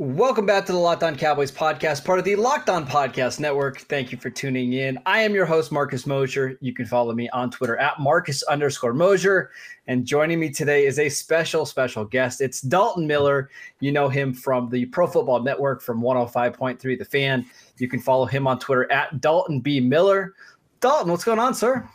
Welcome 0.00 0.46
back 0.46 0.64
to 0.64 0.72
the 0.72 0.78
Locked 0.78 1.02
On 1.02 1.14
Cowboys 1.14 1.52
podcast, 1.52 2.06
part 2.06 2.18
of 2.18 2.24
the 2.24 2.34
Locked 2.34 2.70
On 2.70 2.86
Podcast 2.86 3.38
Network. 3.38 3.80
Thank 3.80 4.10
you 4.10 4.16
for 4.16 4.30
tuning 4.30 4.72
in. 4.72 4.98
I 5.04 5.20
am 5.20 5.34
your 5.34 5.44
host, 5.44 5.70
Marcus 5.70 6.06
Mosher. 6.06 6.56
You 6.62 6.72
can 6.72 6.86
follow 6.86 7.12
me 7.12 7.28
on 7.34 7.50
Twitter 7.50 7.76
at 7.76 8.00
Marcus 8.00 8.42
underscore 8.44 8.94
Mosher. 8.94 9.50
And 9.88 10.06
joining 10.06 10.40
me 10.40 10.48
today 10.48 10.86
is 10.86 10.98
a 10.98 11.10
special, 11.10 11.66
special 11.66 12.06
guest. 12.06 12.40
It's 12.40 12.62
Dalton 12.62 13.06
Miller. 13.06 13.50
You 13.80 13.92
know 13.92 14.08
him 14.08 14.32
from 14.32 14.70
the 14.70 14.86
Pro 14.86 15.06
Football 15.06 15.42
Network 15.42 15.82
from 15.82 16.00
105.3 16.00 16.98
The 16.98 17.04
Fan. 17.04 17.44
You 17.76 17.86
can 17.86 18.00
follow 18.00 18.24
him 18.24 18.46
on 18.46 18.58
Twitter 18.58 18.90
at 18.90 19.20
Dalton 19.20 19.60
B. 19.60 19.80
Miller. 19.80 20.32
Dalton, 20.80 21.10
what's 21.10 21.24
going 21.24 21.38
on, 21.38 21.52
sir? 21.52 21.86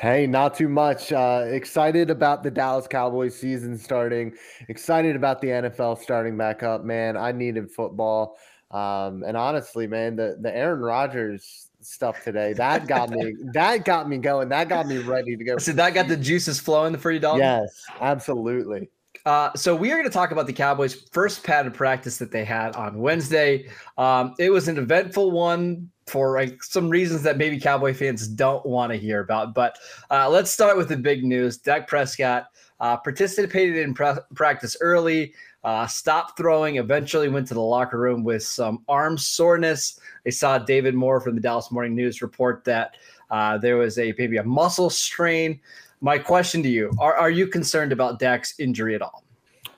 Hey, 0.00 0.26
not 0.26 0.54
too 0.54 0.70
much. 0.70 1.12
Uh, 1.12 1.44
excited 1.46 2.08
about 2.08 2.42
the 2.42 2.50
Dallas 2.50 2.86
Cowboys 2.86 3.38
season 3.38 3.76
starting. 3.76 4.32
Excited 4.68 5.14
about 5.14 5.42
the 5.42 5.48
NFL 5.48 6.00
starting 6.00 6.38
back 6.38 6.62
up, 6.62 6.84
man. 6.84 7.18
I 7.18 7.32
needed 7.32 7.70
football. 7.70 8.38
Um, 8.70 9.22
and 9.26 9.36
honestly, 9.36 9.86
man, 9.86 10.16
the, 10.16 10.38
the 10.40 10.56
Aaron 10.56 10.80
Rodgers 10.80 11.68
stuff 11.82 12.24
today, 12.24 12.54
that 12.54 12.86
got 12.86 13.10
me 13.10 13.34
that 13.52 13.84
got 13.84 14.08
me 14.08 14.16
going. 14.16 14.48
That 14.48 14.70
got 14.70 14.86
me 14.86 14.96
ready 14.98 15.36
to 15.36 15.44
go. 15.44 15.58
So 15.58 15.72
that 15.72 15.92
got 15.92 16.08
the 16.08 16.16
juices 16.28 16.58
flowing 16.58 16.96
for 16.96 17.10
you, 17.10 17.18
Dalton? 17.18 17.40
Yes, 17.40 17.84
absolutely. 18.00 18.88
Uh, 19.26 19.52
so 19.54 19.74
we 19.74 19.90
are 19.92 19.96
going 19.96 20.08
to 20.08 20.12
talk 20.12 20.30
about 20.30 20.46
the 20.46 20.52
Cowboys' 20.52 20.94
first 21.12 21.44
padded 21.44 21.74
practice 21.74 22.18
that 22.18 22.30
they 22.30 22.44
had 22.44 22.74
on 22.76 22.98
Wednesday. 22.98 23.68
Um, 23.98 24.34
it 24.38 24.50
was 24.50 24.68
an 24.68 24.78
eventful 24.78 25.30
one 25.30 25.90
for 26.06 26.36
like, 26.40 26.62
some 26.62 26.88
reasons 26.88 27.22
that 27.22 27.36
maybe 27.36 27.58
Cowboy 27.58 27.94
fans 27.94 28.26
don't 28.26 28.64
want 28.66 28.92
to 28.92 28.98
hear 28.98 29.20
about. 29.20 29.54
But 29.54 29.78
uh, 30.10 30.28
let's 30.28 30.50
start 30.50 30.76
with 30.76 30.88
the 30.88 30.96
big 30.96 31.22
news. 31.22 31.58
Dak 31.58 31.86
Prescott 31.86 32.46
uh, 32.80 32.96
participated 32.96 33.76
in 33.76 33.94
pre- 33.94 34.14
practice 34.34 34.76
early, 34.80 35.34
uh, 35.64 35.86
stopped 35.86 36.36
throwing, 36.36 36.76
eventually 36.76 37.28
went 37.28 37.46
to 37.48 37.54
the 37.54 37.60
locker 37.60 37.98
room 37.98 38.24
with 38.24 38.42
some 38.42 38.82
arm 38.88 39.18
soreness. 39.18 40.00
They 40.24 40.30
saw 40.30 40.58
David 40.58 40.94
Moore 40.94 41.20
from 41.20 41.34
the 41.34 41.40
Dallas 41.40 41.70
Morning 41.70 41.94
News 41.94 42.22
report 42.22 42.64
that 42.64 42.96
uh, 43.30 43.58
there 43.58 43.76
was 43.76 43.98
a 43.98 44.14
maybe 44.18 44.38
a 44.38 44.44
muscle 44.44 44.90
strain. 44.90 45.60
My 46.00 46.18
question 46.18 46.62
to 46.62 46.68
you: 46.68 46.90
Are 46.98 47.14
are 47.14 47.30
you 47.30 47.46
concerned 47.46 47.92
about 47.92 48.18
Dak's 48.18 48.58
injury 48.58 48.94
at 48.94 49.02
all? 49.02 49.24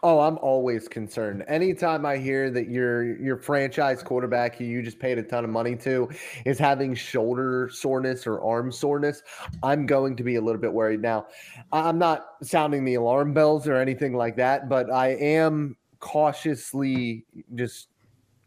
Oh, 0.04 0.18
I'm 0.18 0.36
always 0.38 0.88
concerned. 0.88 1.44
Anytime 1.46 2.04
I 2.04 2.16
hear 2.16 2.50
that 2.50 2.68
your 2.68 3.16
your 3.20 3.36
franchise 3.36 4.02
quarterback 4.02 4.56
who 4.56 4.64
you 4.64 4.82
just 4.82 4.98
paid 4.98 5.16
a 5.16 5.22
ton 5.22 5.44
of 5.44 5.50
money 5.50 5.76
to 5.76 6.08
is 6.44 6.58
having 6.58 6.92
shoulder 6.92 7.70
soreness 7.72 8.26
or 8.26 8.42
arm 8.42 8.72
soreness, 8.72 9.22
I'm 9.62 9.86
going 9.86 10.16
to 10.16 10.24
be 10.24 10.34
a 10.34 10.40
little 10.40 10.60
bit 10.60 10.72
worried. 10.72 11.02
Now, 11.02 11.28
I'm 11.70 11.98
not 11.98 12.26
sounding 12.42 12.84
the 12.84 12.94
alarm 12.94 13.32
bells 13.32 13.68
or 13.68 13.76
anything 13.76 14.14
like 14.16 14.34
that, 14.36 14.68
but 14.68 14.90
I 14.90 15.10
am 15.10 15.76
cautiously 16.00 17.24
just 17.54 17.86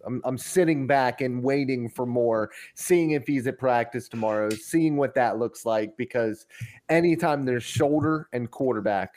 I'm, 0.05 0.21
I'm 0.25 0.37
sitting 0.37 0.85
back 0.85 1.21
and 1.21 1.41
waiting 1.41 1.87
for 1.87 2.05
more, 2.05 2.51
seeing 2.73 3.11
if 3.11 3.25
he's 3.25 3.47
at 3.47 3.57
practice 3.57 4.09
tomorrow, 4.09 4.49
seeing 4.49 4.97
what 4.97 5.15
that 5.15 5.39
looks 5.39 5.65
like 5.65 5.95
because 5.95 6.47
anytime 6.89 7.45
there's 7.45 7.63
shoulder 7.63 8.27
and 8.33 8.51
quarterback, 8.51 9.13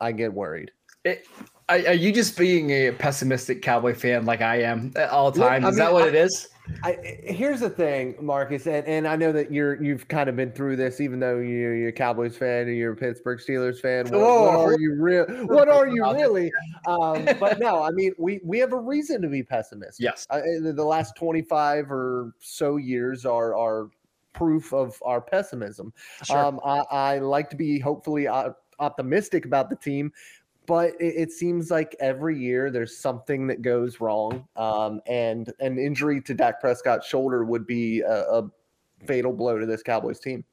I 0.00 0.12
get 0.12 0.32
worried. 0.32 0.70
It, 1.04 1.26
are, 1.68 1.78
are 1.78 1.94
you 1.94 2.12
just 2.12 2.38
being 2.38 2.70
a 2.70 2.92
pessimistic 2.92 3.62
Cowboy 3.62 3.94
fan 3.94 4.24
like 4.24 4.40
I 4.40 4.62
am 4.62 4.92
at 4.96 5.10
all 5.10 5.30
the 5.30 5.40
time? 5.40 5.64
I 5.64 5.68
is 5.68 5.76
mean, 5.76 5.84
that 5.84 5.92
what 5.92 6.04
I- 6.04 6.08
it 6.08 6.14
is? 6.14 6.48
I, 6.82 7.20
here's 7.22 7.60
the 7.60 7.70
thing, 7.70 8.16
Marcus, 8.20 8.66
and, 8.66 8.84
and 8.88 9.06
I 9.06 9.14
know 9.14 9.30
that 9.30 9.52
you're 9.52 9.80
you've 9.80 10.08
kind 10.08 10.28
of 10.28 10.34
been 10.34 10.50
through 10.50 10.74
this, 10.74 11.00
even 11.00 11.20
though 11.20 11.38
you're, 11.38 11.76
you're 11.76 11.88
a 11.90 11.92
Cowboys 11.92 12.36
fan 12.36 12.66
and 12.66 12.76
you're 12.76 12.92
a 12.92 12.96
Pittsburgh 12.96 13.38
Steelers 13.38 13.80
fan. 13.80 14.06
What, 14.08 14.20
what 14.20 14.74
are 14.74 14.76
you 14.80 14.96
real? 15.00 15.26
What 15.46 15.68
are 15.68 15.86
you 15.86 16.02
really? 16.12 16.50
Um, 16.88 17.24
but 17.38 17.60
no, 17.60 17.84
I 17.84 17.90
mean 17.90 18.14
we 18.18 18.40
we 18.42 18.58
have 18.58 18.72
a 18.72 18.80
reason 18.80 19.22
to 19.22 19.28
be 19.28 19.44
pessimistic. 19.44 20.02
Yes. 20.02 20.26
Uh, 20.28 20.40
the 20.60 20.84
last 20.84 21.14
25 21.16 21.92
or 21.92 22.32
so 22.40 22.78
years 22.78 23.24
are 23.24 23.56
are 23.56 23.88
proof 24.32 24.72
of 24.72 25.00
our 25.04 25.20
pessimism. 25.20 25.92
Sure. 26.24 26.36
Um, 26.36 26.60
I, 26.64 26.78
I 26.90 27.18
like 27.18 27.48
to 27.50 27.56
be 27.56 27.78
hopefully 27.78 28.26
op- 28.26 28.60
optimistic 28.80 29.44
about 29.46 29.70
the 29.70 29.76
team, 29.76 30.12
but 30.66 30.90
it, 31.00 31.14
it 31.16 31.32
seems 31.32 31.70
like 31.70 31.96
every 32.00 32.38
year 32.38 32.70
there's 32.70 32.96
something 32.96 33.46
that 33.46 33.62
goes 33.62 34.00
wrong. 34.00 34.46
Um, 34.56 35.00
and 35.06 35.52
an 35.60 35.78
injury 35.78 36.20
to 36.22 36.34
Dak 36.34 36.60
Prescott's 36.60 37.06
shoulder 37.06 37.44
would 37.44 37.66
be 37.66 38.00
a, 38.00 38.22
a 38.30 38.50
fatal 39.06 39.32
blow 39.32 39.58
to 39.58 39.66
this 39.66 39.82
Cowboys 39.82 40.20
team. 40.20 40.44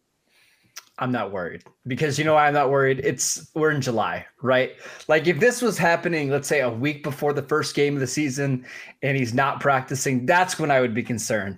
I'm 0.99 1.11
not 1.11 1.31
worried 1.31 1.63
because 1.87 2.19
you 2.19 2.25
know 2.25 2.35
why 2.35 2.47
I'm 2.47 2.53
not 2.53 2.69
worried. 2.69 3.01
It's 3.03 3.49
we're 3.55 3.71
in 3.71 3.81
July, 3.81 4.25
right? 4.43 4.73
Like 5.07 5.25
if 5.25 5.39
this 5.39 5.61
was 5.61 5.75
happening, 5.75 6.29
let's 6.29 6.47
say 6.47 6.61
a 6.61 6.69
week 6.69 7.01
before 7.03 7.33
the 7.33 7.41
first 7.41 7.75
game 7.75 7.95
of 7.95 7.99
the 7.99 8.07
season, 8.07 8.63
and 9.01 9.17
he's 9.17 9.33
not 9.33 9.59
practicing, 9.59 10.27
that's 10.27 10.59
when 10.59 10.69
I 10.69 10.81
would 10.81 10.93
be 10.93 11.01
concerned. 11.01 11.57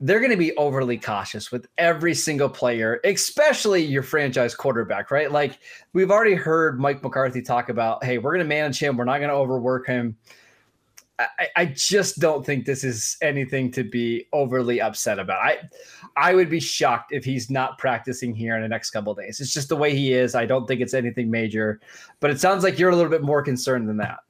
They're 0.00 0.18
going 0.18 0.30
to 0.30 0.36
be 0.36 0.56
overly 0.56 0.96
cautious 0.96 1.52
with 1.52 1.66
every 1.76 2.14
single 2.14 2.48
player, 2.48 3.00
especially 3.04 3.84
your 3.84 4.02
franchise 4.02 4.54
quarterback, 4.54 5.10
right? 5.10 5.30
Like 5.30 5.58
we've 5.92 6.10
already 6.10 6.34
heard 6.34 6.80
Mike 6.80 7.02
McCarthy 7.02 7.42
talk 7.42 7.68
about, 7.68 8.02
hey, 8.02 8.16
we're 8.16 8.32
going 8.32 8.44
to 8.44 8.48
manage 8.48 8.78
him, 8.78 8.96
we're 8.96 9.04
not 9.04 9.18
going 9.18 9.28
to 9.28 9.36
overwork 9.36 9.86
him. 9.86 10.16
I, 11.38 11.48
I 11.56 11.64
just 11.66 12.18
don't 12.18 12.46
think 12.46 12.64
this 12.64 12.82
is 12.82 13.16
anything 13.20 13.70
to 13.72 13.84
be 13.84 14.26
overly 14.32 14.80
upset 14.80 15.18
about. 15.18 15.44
I 15.44 15.58
I 16.16 16.34
would 16.34 16.48
be 16.48 16.60
shocked 16.60 17.12
if 17.12 17.24
he's 17.24 17.50
not 17.50 17.78
practicing 17.78 18.34
here 18.34 18.56
in 18.56 18.62
the 18.62 18.68
next 18.68 18.90
couple 18.90 19.14
days. 19.14 19.40
It's 19.40 19.52
just 19.52 19.68
the 19.68 19.76
way 19.76 19.94
he 19.94 20.14
is. 20.14 20.34
I 20.34 20.46
don't 20.46 20.66
think 20.66 20.80
it's 20.80 20.94
anything 20.94 21.30
major, 21.30 21.80
but 22.20 22.30
it 22.30 22.40
sounds 22.40 22.64
like 22.64 22.78
you're 22.78 22.90
a 22.90 22.96
little 22.96 23.10
bit 23.10 23.22
more 23.22 23.42
concerned 23.42 23.88
than 23.88 23.98
that. 23.98 24.20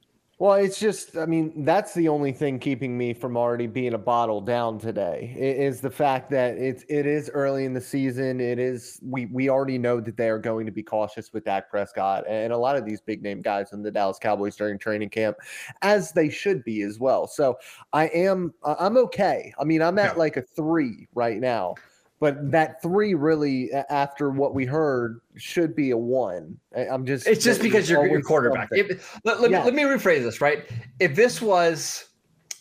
Well, 0.41 0.53
it's 0.55 0.79
just, 0.79 1.17
I 1.17 1.27
mean, 1.27 1.63
that's 1.63 1.93
the 1.93 2.09
only 2.09 2.31
thing 2.31 2.57
keeping 2.57 2.97
me 2.97 3.13
from 3.13 3.37
already 3.37 3.67
being 3.67 3.93
a 3.93 3.99
bottle 3.99 4.41
down 4.41 4.79
today 4.79 5.35
is 5.37 5.81
the 5.81 5.91
fact 5.91 6.31
that 6.31 6.57
it's 6.57 6.83
it 6.89 7.05
is 7.05 7.29
early 7.31 7.63
in 7.63 7.75
the 7.75 7.79
season. 7.79 8.41
It 8.41 8.57
is 8.57 8.99
we 9.03 9.27
we 9.27 9.49
already 9.49 9.77
know 9.77 10.01
that 10.01 10.17
they 10.17 10.29
are 10.29 10.39
going 10.39 10.65
to 10.65 10.71
be 10.71 10.81
cautious 10.81 11.31
with 11.31 11.45
Dak 11.45 11.69
Prescott 11.69 12.23
and 12.27 12.51
a 12.51 12.57
lot 12.57 12.75
of 12.75 12.85
these 12.85 12.99
big 13.01 13.21
name 13.21 13.43
guys 13.43 13.71
in 13.71 13.83
the 13.83 13.91
Dallas 13.91 14.17
Cowboys 14.17 14.55
during 14.55 14.79
training 14.79 15.09
camp, 15.09 15.37
as 15.83 16.11
they 16.11 16.27
should 16.27 16.63
be 16.63 16.81
as 16.81 16.97
well. 16.97 17.27
So 17.27 17.59
I 17.93 18.05
am 18.07 18.51
I'm 18.63 18.97
okay. 18.97 19.53
I 19.59 19.63
mean, 19.63 19.83
I'm 19.83 19.99
at 19.99 20.13
Yeah. 20.15 20.19
like 20.19 20.37
a 20.37 20.41
three 20.41 21.07
right 21.13 21.39
now. 21.39 21.75
But 22.21 22.51
that 22.51 22.79
three 22.83 23.15
really, 23.15 23.73
after 23.73 24.29
what 24.29 24.53
we 24.53 24.63
heard, 24.63 25.21
should 25.37 25.75
be 25.75 25.89
a 25.89 25.97
one. 25.97 26.55
I'm 26.77 27.03
just. 27.03 27.25
It's 27.25 27.43
just 27.43 27.63
because 27.63 27.89
you're 27.89 28.05
your 28.05 28.21
quarterback. 28.21 28.69
If, 28.71 29.19
let, 29.25 29.41
let, 29.41 29.49
Yeah. 29.49 29.59
me, 29.59 29.65
let 29.65 29.73
me 29.73 29.81
rephrase 29.81 30.21
this, 30.21 30.39
right? 30.39 30.69
If 30.99 31.15
this 31.15 31.41
was 31.41 32.09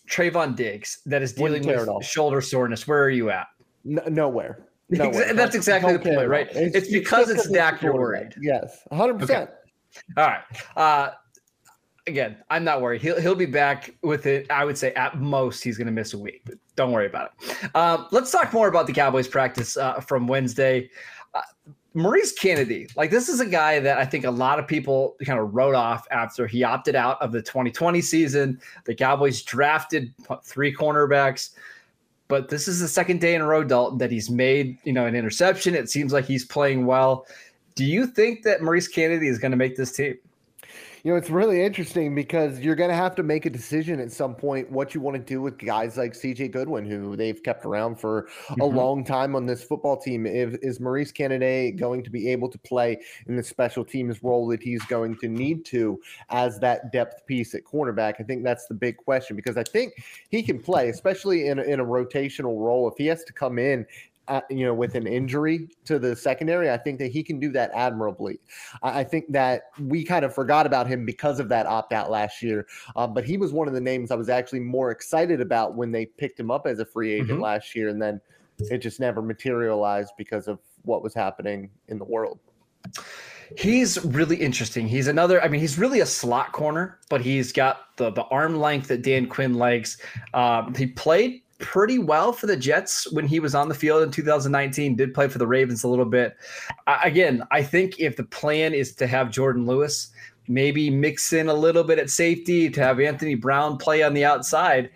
Trevon 0.08 0.56
Diggs 0.56 1.00
that 1.04 1.20
is 1.20 1.34
dealing 1.34 1.62
care 1.62 1.82
at 1.82 1.88
all. 1.88 1.98
with 1.98 2.06
shoulder 2.06 2.40
soreness, 2.40 2.88
where 2.88 3.04
are 3.04 3.10
you 3.10 3.28
at? 3.28 3.48
Nowhere. 3.84 4.66
Nowhere. 4.88 5.34
that's 5.34 5.54
exactly 5.54 5.92
the 5.92 5.98
point, 5.98 6.26
right? 6.26 6.50
about 6.50 6.62
it. 6.62 6.74
It's 6.74 6.90
because 6.90 7.28
it's, 7.28 7.44
it's 7.44 7.52
Dak 7.52 7.82
you're 7.82 7.92
worried. 7.92 8.34
Yes, 8.40 8.78
100%. 8.90 9.48
All 10.16 10.26
right. 10.26 10.40
Uh, 10.74 11.10
again, 12.06 12.36
I'm 12.50 12.64
not 12.64 12.80
worried. 12.80 13.02
He'll 13.02 13.20
he'll 13.20 13.34
be 13.34 13.46
back 13.46 13.94
with 14.02 14.26
it. 14.26 14.50
I 14.50 14.64
would 14.64 14.78
say 14.78 14.92
at 14.94 15.18
most 15.18 15.62
he's 15.62 15.76
going 15.76 15.86
to 15.86 15.92
miss 15.92 16.14
a 16.14 16.18
week, 16.18 16.42
but 16.44 16.54
don't 16.76 16.92
worry 16.92 17.06
about 17.06 17.32
it. 17.32 17.74
Um, 17.74 18.06
let's 18.10 18.30
talk 18.30 18.52
more 18.52 18.68
about 18.68 18.86
the 18.86 18.92
Cowboys 18.92 19.28
practice 19.28 19.76
uh, 19.76 20.00
from 20.00 20.26
Wednesday. 20.26 20.90
Uh, 21.34 21.40
Maurice 21.94 22.32
Canady, 22.32 22.88
like 22.96 23.10
this 23.10 23.28
is 23.28 23.40
a 23.40 23.46
guy 23.46 23.80
that 23.80 23.98
I 23.98 24.04
think 24.04 24.24
a 24.24 24.30
lot 24.30 24.58
of 24.58 24.66
people 24.66 25.16
kind 25.24 25.38
of 25.38 25.54
wrote 25.54 25.74
off 25.74 26.06
after 26.10 26.46
he 26.46 26.62
opted 26.64 26.94
out 26.94 27.20
of 27.20 27.32
the 27.32 27.42
2020 27.42 28.00
season. 28.00 28.60
The 28.84 28.94
Cowboys 28.94 29.42
drafted 29.42 30.12
three 30.44 30.74
cornerbacks, 30.74 31.50
but 32.28 32.48
this 32.48 32.68
is 32.68 32.80
the 32.80 32.88
second 32.88 33.20
day 33.20 33.34
in 33.34 33.40
a 33.40 33.46
row, 33.46 33.64
Dalton, 33.64 33.98
that 33.98 34.10
he's 34.10 34.30
made 34.30 34.78
you 34.84 34.92
know 34.92 35.06
an 35.06 35.14
interception. 35.14 35.74
It 35.74 35.90
seems 35.90 36.12
like 36.12 36.24
he's 36.24 36.44
playing 36.44 36.86
well. 36.86 37.26
Do 37.76 37.84
you 37.84 38.06
think 38.06 38.42
that 38.42 38.62
Maurice 38.62 38.88
Canady 38.88 39.28
is 39.28 39.38
going 39.38 39.52
to 39.52 39.56
make 39.56 39.76
this 39.76 39.92
team? 39.92 40.18
You 41.02 41.12
know, 41.12 41.16
it's 41.16 41.30
really 41.30 41.62
interesting 41.62 42.14
because 42.14 42.60
you're 42.60 42.74
going 42.74 42.90
to 42.90 42.96
have 42.96 43.14
to 43.14 43.22
make 43.22 43.46
a 43.46 43.50
decision 43.50 44.00
at 44.00 44.12
some 44.12 44.34
point 44.34 44.70
what 44.70 44.94
you 44.94 45.00
want 45.00 45.16
to 45.16 45.22
do 45.22 45.40
with 45.40 45.56
guys 45.56 45.96
like 45.96 46.12
CJ 46.12 46.52
Goodwin, 46.52 46.84
who 46.84 47.16
they've 47.16 47.42
kept 47.42 47.64
around 47.64 47.98
for 47.98 48.28
mm-hmm. 48.48 48.60
a 48.60 48.66
long 48.66 49.02
time 49.02 49.34
on 49.34 49.46
this 49.46 49.64
football 49.64 49.96
team. 49.96 50.26
If, 50.26 50.56
is 50.62 50.78
Maurice 50.78 51.10
Canady 51.10 51.72
going 51.72 52.02
to 52.04 52.10
be 52.10 52.28
able 52.28 52.50
to 52.50 52.58
play 52.58 53.00
in 53.26 53.36
the 53.36 53.42
special 53.42 53.82
teams 53.82 54.22
role 54.22 54.46
that 54.48 54.62
he's 54.62 54.82
going 54.84 55.16
to 55.20 55.28
need 55.28 55.64
to 55.66 55.98
as 56.28 56.58
that 56.58 56.92
depth 56.92 57.26
piece 57.26 57.54
at 57.54 57.64
cornerback? 57.64 58.14
I 58.20 58.24
think 58.24 58.44
that's 58.44 58.66
the 58.66 58.74
big 58.74 58.98
question 58.98 59.36
because 59.36 59.56
I 59.56 59.64
think 59.64 59.94
he 60.28 60.42
can 60.42 60.60
play, 60.60 60.90
especially 60.90 61.46
in 61.46 61.58
in 61.60 61.80
a 61.80 61.84
rotational 61.84 62.60
role. 62.60 62.88
If 62.88 62.98
he 62.98 63.06
has 63.06 63.24
to 63.24 63.32
come 63.32 63.58
in 63.58 63.86
uh, 64.30 64.40
you 64.48 64.64
know, 64.64 64.72
with 64.72 64.94
an 64.94 65.08
injury 65.08 65.68
to 65.84 65.98
the 65.98 66.14
secondary, 66.14 66.70
I 66.70 66.78
think 66.78 67.00
that 67.00 67.10
he 67.10 67.22
can 67.22 67.40
do 67.40 67.50
that 67.50 67.72
admirably. 67.74 68.38
I, 68.82 69.00
I 69.00 69.04
think 69.04 69.30
that 69.32 69.64
we 69.80 70.04
kind 70.04 70.24
of 70.24 70.32
forgot 70.32 70.66
about 70.66 70.86
him 70.86 71.04
because 71.04 71.40
of 71.40 71.48
that 71.48 71.66
opt 71.66 71.92
out 71.92 72.10
last 72.10 72.40
year, 72.40 72.66
um, 72.94 73.12
but 73.12 73.24
he 73.24 73.36
was 73.36 73.52
one 73.52 73.66
of 73.66 73.74
the 73.74 73.80
names 73.80 74.12
I 74.12 74.14
was 74.14 74.28
actually 74.28 74.60
more 74.60 74.92
excited 74.92 75.40
about 75.40 75.74
when 75.74 75.90
they 75.90 76.06
picked 76.06 76.38
him 76.38 76.48
up 76.48 76.68
as 76.68 76.78
a 76.78 76.84
free 76.84 77.12
agent 77.12 77.30
mm-hmm. 77.30 77.42
last 77.42 77.74
year, 77.74 77.88
and 77.88 78.00
then 78.00 78.20
it 78.70 78.78
just 78.78 79.00
never 79.00 79.20
materialized 79.20 80.12
because 80.16 80.46
of 80.46 80.60
what 80.82 81.02
was 81.02 81.12
happening 81.12 81.68
in 81.88 81.98
the 81.98 82.04
world. 82.04 82.38
He's 83.58 84.02
really 84.04 84.36
interesting. 84.36 84.86
He's 84.86 85.08
another. 85.08 85.42
I 85.42 85.48
mean, 85.48 85.60
he's 85.60 85.76
really 85.76 86.00
a 86.00 86.06
slot 86.06 86.52
corner, 86.52 87.00
but 87.08 87.20
he's 87.20 87.52
got 87.52 87.96
the 87.96 88.10
the 88.10 88.22
arm 88.24 88.60
length 88.60 88.86
that 88.88 89.02
Dan 89.02 89.26
Quinn 89.26 89.54
likes. 89.54 89.98
Um, 90.34 90.72
he 90.72 90.86
played 90.86 91.42
pretty 91.60 91.98
well 91.98 92.32
for 92.32 92.46
the 92.46 92.56
Jets 92.56 93.10
when 93.12 93.26
he 93.26 93.40
was 93.40 93.54
on 93.54 93.68
the 93.68 93.74
field 93.74 94.02
in 94.02 94.10
2019. 94.10 94.96
Did 94.96 95.14
play 95.14 95.28
for 95.28 95.38
the 95.38 95.46
Ravens 95.46 95.84
a 95.84 95.88
little 95.88 96.04
bit. 96.04 96.36
Uh, 96.86 96.98
again, 97.02 97.42
I 97.50 97.62
think 97.62 98.00
if 98.00 98.16
the 98.16 98.24
plan 98.24 98.74
is 98.74 98.94
to 98.96 99.06
have 99.06 99.30
Jordan 99.30 99.66
Lewis, 99.66 100.10
maybe 100.48 100.90
mix 100.90 101.32
in 101.32 101.48
a 101.48 101.54
little 101.54 101.84
bit 101.84 101.98
at 101.98 102.10
safety 102.10 102.68
to 102.70 102.82
have 102.82 102.98
Anthony 102.98 103.34
Brown 103.34 103.76
play 103.76 104.02
on 104.02 104.14
the 104.14 104.24
outside. 104.24 104.90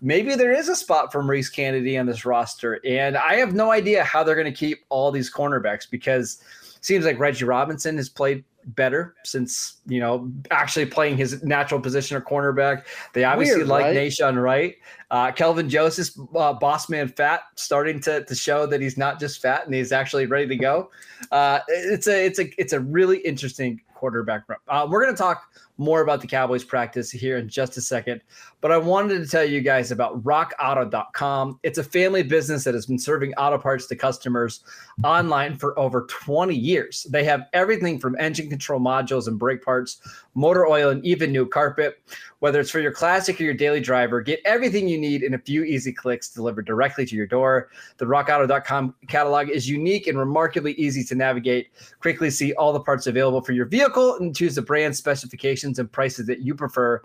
Maybe 0.00 0.34
there 0.34 0.52
is 0.52 0.68
a 0.68 0.76
spot 0.76 1.12
for 1.12 1.22
Maurice 1.22 1.50
Canady 1.50 1.98
on 1.98 2.06
this 2.06 2.24
roster. 2.24 2.80
And 2.86 3.16
I 3.16 3.34
have 3.34 3.52
no 3.52 3.70
idea 3.70 4.04
how 4.04 4.22
they're 4.22 4.34
going 4.34 4.46
to 4.46 4.52
keep 4.52 4.78
all 4.88 5.10
these 5.10 5.32
cornerbacks 5.32 5.90
because 5.90 6.42
it 6.76 6.84
seems 6.84 7.04
like 7.04 7.18
Reggie 7.18 7.44
Robinson 7.44 7.96
has 7.96 8.08
played 8.08 8.44
better 8.66 9.14
since 9.24 9.80
you 9.86 10.00
know 10.00 10.30
actually 10.50 10.86
playing 10.86 11.16
his 11.16 11.42
natural 11.42 11.80
position 11.80 12.16
of 12.16 12.24
cornerback. 12.24 12.86
They 13.12 13.24
obviously 13.24 13.58
Weird, 13.58 13.68
like 13.68 13.84
right? 13.86 13.96
Nahshon 13.96 14.40
Wright. 14.40 14.76
Uh, 15.10 15.32
Kelvin 15.32 15.68
Joseph, 15.68 16.14
uh, 16.36 16.52
boss 16.52 16.88
man 16.88 17.08
fat, 17.08 17.42
starting 17.56 18.00
to, 18.00 18.24
to 18.24 18.34
show 18.34 18.64
that 18.66 18.80
he's 18.80 18.96
not 18.96 19.18
just 19.18 19.42
fat 19.42 19.66
and 19.66 19.74
he's 19.74 19.90
actually 19.90 20.26
ready 20.26 20.46
to 20.46 20.56
go. 20.56 20.90
Uh, 21.32 21.60
it's 21.68 22.06
a 22.06 22.26
it's 22.26 22.38
a 22.38 22.60
it's 22.60 22.72
a 22.72 22.80
really 22.80 23.18
interesting 23.18 23.80
quarterback. 23.94 24.44
Uh, 24.68 24.86
we're 24.88 25.02
going 25.02 25.14
to 25.14 25.18
talk 25.18 25.52
more 25.80 26.02
about 26.02 26.20
the 26.20 26.26
Cowboys 26.26 26.62
practice 26.62 27.10
here 27.10 27.38
in 27.38 27.48
just 27.48 27.78
a 27.78 27.80
second, 27.80 28.20
but 28.60 28.70
I 28.70 28.76
wanted 28.76 29.24
to 29.24 29.26
tell 29.26 29.44
you 29.44 29.62
guys 29.62 29.90
about 29.90 30.22
rockauto.com. 30.22 31.58
It's 31.62 31.78
a 31.78 31.82
family 31.82 32.22
business 32.22 32.64
that 32.64 32.74
has 32.74 32.84
been 32.84 32.98
serving 32.98 33.32
auto 33.34 33.56
parts 33.56 33.86
to 33.86 33.96
customers 33.96 34.62
online 35.02 35.56
for 35.56 35.76
over 35.78 36.02
20 36.02 36.54
years. 36.54 37.06
They 37.10 37.24
have 37.24 37.46
everything 37.54 37.98
from 37.98 38.14
engine 38.20 38.50
control 38.50 38.78
modules 38.78 39.26
and 39.26 39.38
brake 39.38 39.64
parts, 39.64 40.02
motor 40.34 40.66
oil, 40.66 40.90
and 40.90 41.04
even 41.04 41.32
new 41.32 41.46
carpet. 41.46 42.02
Whether 42.40 42.60
it's 42.60 42.70
for 42.70 42.80
your 42.80 42.92
classic 42.92 43.40
or 43.40 43.44
your 43.44 43.54
daily 43.54 43.80
driver, 43.80 44.20
get 44.20 44.40
everything 44.44 44.88
you 44.88 44.98
need 44.98 45.22
in 45.22 45.34
a 45.34 45.38
few 45.38 45.64
easy 45.64 45.92
clicks 45.92 46.30
delivered 46.30 46.66
directly 46.66 47.04
to 47.06 47.16
your 47.16 47.26
door. 47.26 47.68
The 47.98 48.06
rockauto.com 48.06 48.94
catalog 49.08 49.50
is 49.50 49.68
unique 49.68 50.06
and 50.06 50.18
remarkably 50.18 50.72
easy 50.72 51.04
to 51.04 51.14
navigate. 51.14 51.68
Quickly 52.00 52.30
see 52.30 52.52
all 52.54 52.72
the 52.72 52.80
parts 52.80 53.06
available 53.06 53.42
for 53.42 53.52
your 53.52 53.66
vehicle 53.66 54.16
and 54.16 54.34
choose 54.34 54.54
the 54.54 54.62
brand 54.62 54.96
specifications 54.96 55.69
and 55.78 55.90
prices 55.90 56.26
that 56.26 56.40
you 56.40 56.54
prefer. 56.54 57.00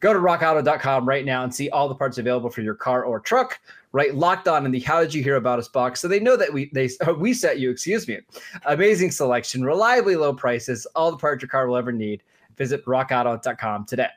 Go 0.00 0.12
to 0.12 0.18
rockauto.com 0.18 1.08
right 1.08 1.24
now 1.24 1.44
and 1.44 1.54
see 1.54 1.70
all 1.70 1.88
the 1.88 1.94
parts 1.94 2.18
available 2.18 2.50
for 2.50 2.60
your 2.60 2.74
car 2.74 3.04
or 3.04 3.20
truck. 3.20 3.58
Right, 3.92 4.14
locked 4.14 4.48
on 4.48 4.66
in 4.66 4.72
the 4.72 4.80
"How 4.80 5.00
did 5.00 5.14
you 5.14 5.22
hear 5.22 5.36
about 5.36 5.60
us?" 5.60 5.68
box, 5.68 6.00
so 6.00 6.08
they 6.08 6.18
know 6.18 6.36
that 6.36 6.52
we 6.52 6.68
they 6.74 6.90
we 7.18 7.32
set 7.32 7.58
you. 7.58 7.70
Excuse 7.70 8.08
me. 8.08 8.18
Amazing 8.66 9.12
selection, 9.12 9.64
reliably 9.64 10.16
low 10.16 10.34
prices, 10.34 10.84
all 10.96 11.10
the 11.10 11.16
parts 11.16 11.42
your 11.42 11.48
car 11.48 11.68
will 11.68 11.76
ever 11.76 11.92
need. 11.92 12.22
Visit 12.56 12.84
rockauto.com 12.86 13.86
today. 13.86 14.08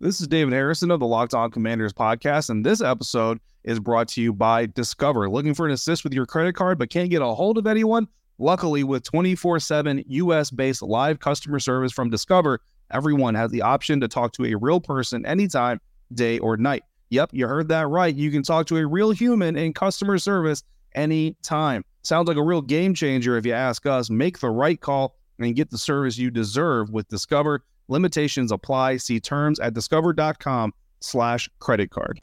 This 0.00 0.20
is 0.20 0.26
David 0.26 0.52
Harrison 0.52 0.90
of 0.90 1.00
the 1.00 1.06
Locked 1.06 1.34
On 1.34 1.50
Commanders 1.50 1.92
podcast, 1.92 2.50
and 2.50 2.64
this 2.64 2.80
episode 2.80 3.38
is 3.64 3.80
brought 3.80 4.08
to 4.08 4.22
you 4.22 4.32
by 4.32 4.66
Discover. 4.66 5.28
Looking 5.28 5.54
for 5.54 5.66
an 5.66 5.72
assist 5.72 6.04
with 6.04 6.14
your 6.14 6.26
credit 6.26 6.54
card 6.54 6.78
but 6.78 6.90
can't 6.90 7.10
get 7.10 7.22
a 7.22 7.26
hold 7.26 7.58
of 7.58 7.66
anyone? 7.66 8.08
Luckily, 8.38 8.84
with 8.84 9.02
24 9.02 9.60
7 9.60 10.04
US 10.06 10.50
based 10.50 10.82
live 10.82 11.18
customer 11.18 11.58
service 11.58 11.92
from 11.92 12.10
Discover, 12.10 12.60
everyone 12.90 13.34
has 13.34 13.50
the 13.50 13.62
option 13.62 14.00
to 14.00 14.08
talk 14.08 14.32
to 14.32 14.44
a 14.46 14.54
real 14.54 14.80
person 14.80 15.24
anytime, 15.26 15.80
day 16.14 16.38
or 16.38 16.56
night. 16.56 16.82
Yep, 17.10 17.30
you 17.32 17.46
heard 17.46 17.68
that 17.68 17.88
right. 17.88 18.14
You 18.14 18.30
can 18.30 18.42
talk 18.42 18.66
to 18.66 18.76
a 18.76 18.86
real 18.86 19.10
human 19.10 19.56
in 19.56 19.72
customer 19.72 20.18
service 20.18 20.62
anytime. 20.94 21.84
Sounds 22.02 22.28
like 22.28 22.36
a 22.36 22.42
real 22.42 22.62
game 22.62 22.94
changer 22.94 23.36
if 23.36 23.46
you 23.46 23.52
ask 23.52 23.86
us. 23.86 24.10
Make 24.10 24.40
the 24.40 24.50
right 24.50 24.80
call 24.80 25.16
and 25.38 25.54
get 25.54 25.70
the 25.70 25.78
service 25.78 26.18
you 26.18 26.30
deserve 26.30 26.90
with 26.90 27.08
Discover. 27.08 27.64
Limitations 27.88 28.50
apply. 28.50 28.96
See 28.96 29.20
terms 29.20 29.60
at 29.60 29.74
discover.com 29.74 30.72
slash 31.00 31.48
credit 31.60 31.90
card. 31.90 32.20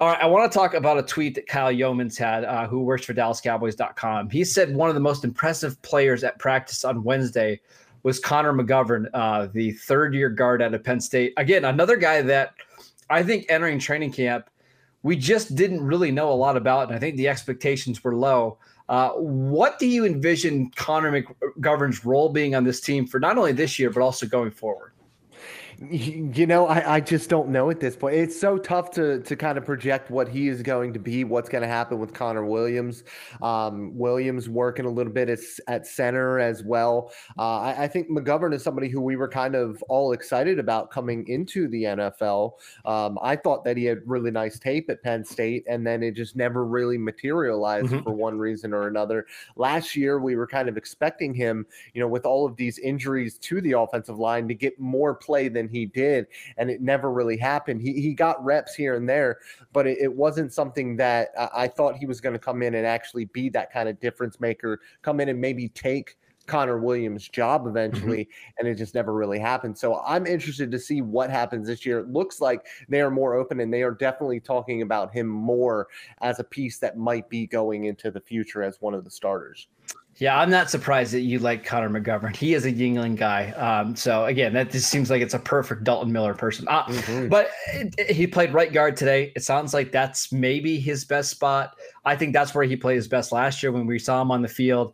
All 0.00 0.08
right, 0.08 0.22
I 0.22 0.26
want 0.26 0.50
to 0.50 0.58
talk 0.58 0.72
about 0.72 0.98
a 0.98 1.02
tweet 1.02 1.34
that 1.34 1.46
Kyle 1.46 1.72
Youmans 1.72 2.16
had, 2.16 2.44
uh, 2.44 2.66
who 2.66 2.80
works 2.80 3.04
for 3.04 3.12
DallasCowboys.com. 3.12 4.30
He 4.30 4.44
said 4.44 4.74
one 4.74 4.88
of 4.88 4.94
the 4.94 5.00
most 5.00 5.24
impressive 5.24 5.80
players 5.82 6.24
at 6.24 6.38
practice 6.38 6.84
on 6.84 7.02
Wednesday 7.02 7.60
was 8.02 8.18
Connor 8.18 8.52
McGovern, 8.52 9.06
uh, 9.14 9.48
the 9.52 9.72
third-year 9.72 10.30
guard 10.30 10.62
out 10.62 10.74
of 10.74 10.82
Penn 10.82 11.00
State. 11.00 11.32
Again, 11.36 11.64
another 11.64 11.96
guy 11.96 12.22
that 12.22 12.54
I 13.08 13.22
think 13.22 13.46
entering 13.48 13.78
training 13.78 14.12
camp, 14.12 14.48
we 15.02 15.16
just 15.16 15.54
didn't 15.54 15.84
really 15.84 16.10
know 16.10 16.30
a 16.30 16.34
lot 16.34 16.56
about, 16.56 16.88
and 16.88 16.96
I 16.96 16.98
think 16.98 17.16
the 17.16 17.28
expectations 17.28 18.02
were 18.04 18.14
low. 18.14 18.58
Uh, 18.88 19.10
what 19.12 19.78
do 19.78 19.86
you 19.86 20.04
envision 20.04 20.70
Connor 20.76 21.22
McGovern's 21.22 22.04
role 22.04 22.28
being 22.28 22.54
on 22.54 22.64
this 22.64 22.80
team 22.80 23.06
for 23.06 23.20
not 23.20 23.38
only 23.38 23.52
this 23.52 23.78
year 23.78 23.90
but 23.90 24.02
also 24.02 24.26
going 24.26 24.50
forward? 24.50 24.92
You 25.90 26.46
know, 26.46 26.66
I, 26.66 26.96
I 26.96 27.00
just 27.00 27.30
don't 27.30 27.48
know 27.48 27.70
at 27.70 27.80
this 27.80 27.96
point. 27.96 28.14
It's 28.14 28.38
so 28.38 28.58
tough 28.58 28.90
to 28.92 29.20
to 29.22 29.36
kind 29.36 29.56
of 29.56 29.64
project 29.64 30.10
what 30.10 30.28
he 30.28 30.48
is 30.48 30.62
going 30.62 30.92
to 30.92 30.98
be, 30.98 31.24
what's 31.24 31.48
going 31.48 31.62
to 31.62 31.68
happen 31.68 31.98
with 31.98 32.12
Connor 32.12 32.44
Williams. 32.44 33.04
Um, 33.40 33.96
Williams 33.96 34.48
working 34.48 34.84
a 34.84 34.90
little 34.90 35.12
bit 35.12 35.30
at, 35.30 35.38
at 35.68 35.86
center 35.86 36.38
as 36.38 36.62
well. 36.62 37.12
Uh, 37.38 37.60
I, 37.60 37.84
I, 37.84 37.88
think 37.88 38.10
McGovern 38.10 38.54
is 38.54 38.62
somebody 38.62 38.88
who 38.88 39.00
we 39.00 39.16
were 39.16 39.28
kind 39.28 39.54
of 39.54 39.82
all 39.88 40.12
excited 40.12 40.58
about 40.58 40.90
coming 40.90 41.26
into 41.28 41.66
the 41.68 41.84
NFL. 41.84 42.52
Um, 42.84 43.18
I 43.22 43.36
thought 43.36 43.64
that 43.64 43.76
he 43.76 43.84
had 43.84 44.00
really 44.04 44.30
nice 44.30 44.58
tape 44.58 44.90
at 44.90 45.02
Penn 45.02 45.24
State, 45.24 45.64
and 45.66 45.86
then 45.86 46.02
it 46.02 46.12
just 46.12 46.36
never 46.36 46.66
really 46.66 46.98
materialized 46.98 47.88
mm-hmm. 47.88 48.02
for 48.04 48.12
one 48.12 48.38
reason 48.38 48.74
or 48.74 48.86
another. 48.86 49.26
Last 49.56 49.96
year, 49.96 50.20
we 50.20 50.36
were 50.36 50.46
kind 50.46 50.68
of 50.68 50.76
expecting 50.76 51.32
him, 51.34 51.66
you 51.94 52.00
know, 52.00 52.08
with 52.08 52.26
all 52.26 52.44
of 52.44 52.56
these 52.56 52.78
injuries 52.78 53.38
to 53.38 53.60
the 53.60 53.72
offensive 53.72 54.18
line, 54.18 54.46
to 54.48 54.54
get 54.54 54.78
more 54.78 55.14
play 55.14 55.48
than 55.48 55.69
he 55.70 55.86
did, 55.86 56.26
and 56.56 56.70
it 56.70 56.80
never 56.80 57.10
really 57.10 57.36
happened. 57.36 57.80
He 57.80 58.00
he 58.00 58.14
got 58.14 58.42
reps 58.44 58.74
here 58.74 58.94
and 58.94 59.08
there, 59.08 59.38
but 59.72 59.86
it, 59.86 59.98
it 60.00 60.14
wasn't 60.14 60.52
something 60.52 60.96
that 60.96 61.30
I, 61.38 61.48
I 61.54 61.68
thought 61.68 61.96
he 61.96 62.06
was 62.06 62.20
going 62.20 62.34
to 62.34 62.38
come 62.38 62.62
in 62.62 62.74
and 62.74 62.86
actually 62.86 63.26
be 63.26 63.48
that 63.50 63.72
kind 63.72 63.88
of 63.88 64.00
difference 64.00 64.40
maker. 64.40 64.80
Come 65.02 65.20
in 65.20 65.28
and 65.28 65.40
maybe 65.40 65.68
take 65.68 66.16
Connor 66.50 66.78
Williams' 66.78 67.28
job 67.28 67.62
mm-hmm. 67.62 67.70
eventually, 67.70 68.24
mm-hmm. 68.24 68.50
and 68.58 68.68
it 68.68 68.74
just 68.74 68.94
never 68.94 69.14
really 69.14 69.38
happened. 69.38 69.78
So 69.78 70.02
I'm 70.04 70.26
interested 70.26 70.70
to 70.72 70.78
see 70.78 71.00
what 71.00 71.30
happens 71.30 71.68
this 71.68 71.86
year. 71.86 72.00
It 72.00 72.08
looks 72.08 72.40
like 72.40 72.66
they 72.88 73.00
are 73.00 73.10
more 73.10 73.34
open 73.34 73.60
and 73.60 73.72
they 73.72 73.82
are 73.82 73.92
definitely 73.92 74.40
talking 74.40 74.82
about 74.82 75.12
him 75.12 75.26
more 75.26 75.88
as 76.20 76.40
a 76.40 76.44
piece 76.44 76.78
that 76.80 76.98
might 76.98 77.28
be 77.28 77.46
going 77.46 77.84
into 77.84 78.10
the 78.10 78.20
future 78.20 78.62
as 78.62 78.80
one 78.80 78.94
of 78.94 79.04
the 79.04 79.10
starters. 79.10 79.68
Yeah, 80.20 80.38
I'm 80.38 80.50
not 80.50 80.68
surprised 80.68 81.14
that 81.14 81.22
you 81.22 81.38
like 81.38 81.64
Connor 81.64 81.88
McGovern. 81.88 82.36
He 82.36 82.52
is 82.52 82.66
a 82.66 82.72
Yuengling 82.72 83.16
guy. 83.16 83.52
Um, 83.52 83.96
so 83.96 84.26
again, 84.26 84.52
that 84.52 84.70
just 84.70 84.90
seems 84.90 85.08
like 85.08 85.22
it's 85.22 85.32
a 85.32 85.38
perfect 85.38 85.82
Dalton 85.82 86.12
Miller 86.12 86.34
person. 86.34 86.68
Uh, 86.68 86.84
mm-hmm. 86.84 87.28
But 87.28 87.48
it, 87.72 87.94
it, 87.96 88.10
he 88.10 88.26
played 88.26 88.52
right 88.52 88.70
guard 88.70 88.98
today. 88.98 89.32
It 89.34 89.42
sounds 89.42 89.72
like 89.72 89.92
that's 89.92 90.30
maybe 90.30 90.78
his 90.78 91.06
best 91.06 91.30
spot. 91.30 91.74
I 92.04 92.16
think 92.16 92.34
that's 92.34 92.54
where 92.54 92.64
he 92.64 92.76
played 92.76 92.96
his 92.96 93.08
best 93.08 93.32
last 93.32 93.62
year 93.62 93.72
when 93.72 93.86
we 93.86 93.98
saw 93.98 94.20
him 94.20 94.30
on 94.30 94.42
the 94.42 94.48
field. 94.48 94.92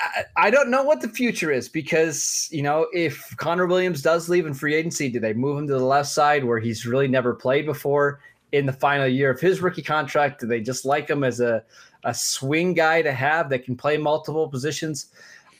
I, 0.00 0.24
I 0.38 0.50
don't 0.50 0.70
know 0.70 0.84
what 0.84 1.02
the 1.02 1.08
future 1.08 1.52
is 1.52 1.68
because 1.68 2.48
you 2.50 2.62
know 2.62 2.86
if 2.94 3.36
Connor 3.36 3.66
Williams 3.66 4.00
does 4.00 4.30
leave 4.30 4.46
in 4.46 4.54
free 4.54 4.74
agency, 4.74 5.10
do 5.10 5.20
they 5.20 5.34
move 5.34 5.58
him 5.58 5.66
to 5.66 5.74
the 5.74 5.84
left 5.84 6.08
side 6.08 6.46
where 6.46 6.58
he's 6.58 6.86
really 6.86 7.08
never 7.08 7.34
played 7.34 7.66
before? 7.66 8.20
in 8.52 8.66
the 8.66 8.72
final 8.72 9.06
year 9.06 9.30
of 9.30 9.40
his 9.40 9.60
rookie 9.60 9.82
contract? 9.82 10.40
Do 10.40 10.46
they 10.46 10.60
just 10.60 10.84
like 10.84 11.08
him 11.08 11.22
as 11.22 11.40
a, 11.40 11.62
a 12.04 12.14
swing 12.14 12.74
guy 12.74 13.02
to 13.02 13.12
have 13.12 13.48
that 13.50 13.64
can 13.64 13.76
play 13.76 13.96
multiple 13.96 14.48
positions? 14.48 15.06